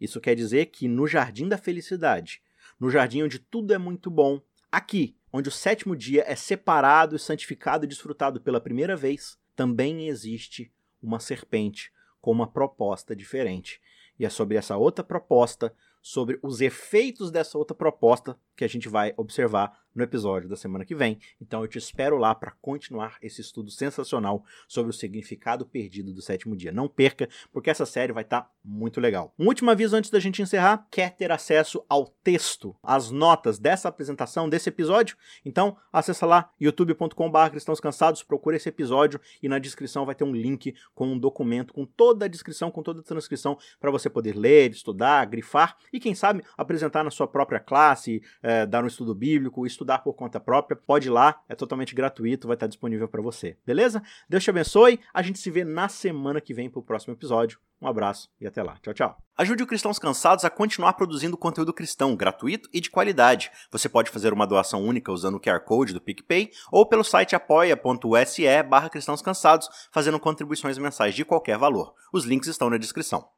Isso 0.00 0.20
quer 0.20 0.34
dizer 0.34 0.66
que 0.66 0.88
no 0.88 1.06
jardim 1.06 1.48
da 1.48 1.58
felicidade, 1.58 2.40
no 2.78 2.90
jardim 2.90 3.22
onde 3.22 3.38
tudo 3.38 3.74
é 3.74 3.78
muito 3.78 4.10
bom, 4.10 4.40
aqui, 4.70 5.16
onde 5.32 5.48
o 5.48 5.52
sétimo 5.52 5.96
dia 5.96 6.24
é 6.26 6.34
separado 6.34 7.18
santificado 7.18 7.84
e 7.84 7.88
desfrutado 7.88 8.40
pela 8.40 8.60
primeira 8.60 8.96
vez, 8.96 9.38
também 9.54 10.08
existe 10.08 10.72
uma 11.02 11.20
serpente 11.20 11.92
com 12.20 12.30
uma 12.30 12.46
proposta 12.46 13.14
diferente. 13.14 13.80
E 14.18 14.24
é 14.24 14.30
sobre 14.30 14.56
essa 14.56 14.76
outra 14.76 15.04
proposta 15.04 15.74
sobre 16.00 16.38
os 16.42 16.60
efeitos 16.60 17.30
dessa 17.30 17.58
outra 17.58 17.76
proposta 17.76 18.38
que 18.58 18.64
a 18.64 18.68
gente 18.68 18.88
vai 18.88 19.14
observar 19.16 19.72
no 19.94 20.02
episódio 20.04 20.48
da 20.48 20.56
semana 20.56 20.84
que 20.84 20.94
vem. 20.94 21.18
Então 21.40 21.62
eu 21.62 21.68
te 21.68 21.78
espero 21.78 22.16
lá 22.16 22.34
para 22.34 22.52
continuar 22.62 23.18
esse 23.22 23.40
estudo 23.40 23.70
sensacional 23.70 24.44
sobre 24.66 24.90
o 24.90 24.92
significado 24.92 25.64
perdido 25.64 26.12
do 26.12 26.20
sétimo 26.20 26.56
dia. 26.56 26.72
Não 26.72 26.88
perca, 26.88 27.28
porque 27.52 27.70
essa 27.70 27.86
série 27.86 28.12
vai 28.12 28.22
estar 28.22 28.42
tá 28.42 28.50
muito 28.64 29.00
legal. 29.00 29.32
Um 29.38 29.46
último 29.46 29.70
aviso 29.70 29.96
antes 29.96 30.10
da 30.10 30.20
gente 30.20 30.42
encerrar: 30.42 30.86
quer 30.90 31.16
ter 31.16 31.32
acesso 31.32 31.84
ao 31.88 32.06
texto, 32.06 32.74
às 32.82 33.10
notas 33.10 33.58
dessa 33.58 33.88
apresentação, 33.88 34.48
desse 34.48 34.68
episódio? 34.68 35.16
Então 35.44 35.76
acessa 35.92 36.26
lá 36.26 36.50
youtube.com.br 36.60 37.50
cristãos 37.50 37.80
cansados, 37.80 38.22
procura 38.22 38.56
esse 38.56 38.68
episódio 38.68 39.20
e 39.42 39.48
na 39.48 39.58
descrição 39.58 40.04
vai 40.04 40.14
ter 40.14 40.24
um 40.24 40.34
link 40.34 40.74
com 40.94 41.08
um 41.08 41.18
documento 41.18 41.72
com 41.72 41.84
toda 41.84 42.24
a 42.24 42.28
descrição, 42.28 42.70
com 42.70 42.82
toda 42.82 43.00
a 43.00 43.04
transcrição 43.04 43.56
para 43.80 43.90
você 43.90 44.10
poder 44.10 44.36
ler, 44.36 44.70
estudar, 44.70 45.24
grifar 45.26 45.76
e 45.92 46.00
quem 46.00 46.14
sabe 46.14 46.42
apresentar 46.56 47.02
na 47.02 47.10
sua 47.10 47.26
própria 47.26 47.60
classe, 47.60 48.22
é, 48.48 48.64
dar 48.64 48.82
um 48.82 48.86
estudo 48.86 49.14
bíblico, 49.14 49.66
estudar 49.66 49.98
por 49.98 50.14
conta 50.14 50.40
própria. 50.40 50.74
Pode 50.74 51.08
ir 51.08 51.10
lá, 51.10 51.38
é 51.46 51.54
totalmente 51.54 51.94
gratuito, 51.94 52.46
vai 52.46 52.56
estar 52.56 52.66
disponível 52.66 53.06
para 53.06 53.20
você. 53.20 53.58
Beleza? 53.66 54.02
Deus 54.26 54.42
te 54.42 54.48
abençoe. 54.48 54.98
A 55.12 55.20
gente 55.20 55.38
se 55.38 55.50
vê 55.50 55.64
na 55.64 55.86
semana 55.86 56.40
que 56.40 56.54
vem 56.54 56.70
para 56.70 56.80
o 56.80 56.82
próximo 56.82 57.12
episódio. 57.12 57.58
Um 57.80 57.86
abraço 57.86 58.30
e 58.40 58.46
até 58.46 58.62
lá. 58.62 58.78
Tchau, 58.82 58.94
tchau. 58.94 59.18
Ajude 59.36 59.62
o 59.62 59.66
Cristãos 59.66 59.98
Cansados 59.98 60.46
a 60.46 60.50
continuar 60.50 60.94
produzindo 60.94 61.36
conteúdo 61.36 61.74
cristão 61.74 62.16
gratuito 62.16 62.70
e 62.72 62.80
de 62.80 62.90
qualidade. 62.90 63.50
Você 63.70 63.86
pode 63.86 64.10
fazer 64.10 64.32
uma 64.32 64.46
doação 64.46 64.82
única 64.82 65.12
usando 65.12 65.34
o 65.34 65.40
QR 65.40 65.60
Code 65.60 65.92
do 65.92 66.00
PicPay 66.00 66.50
ou 66.72 66.86
pelo 66.86 67.04
site 67.04 67.36
apoia.se 67.36 68.62
barra 68.62 68.88
cristãos 68.88 69.20
cansados, 69.20 69.68
fazendo 69.92 70.18
contribuições 70.18 70.78
mensais 70.78 71.14
de 71.14 71.24
qualquer 71.24 71.58
valor. 71.58 71.94
Os 72.12 72.24
links 72.24 72.48
estão 72.48 72.70
na 72.70 72.78
descrição. 72.78 73.28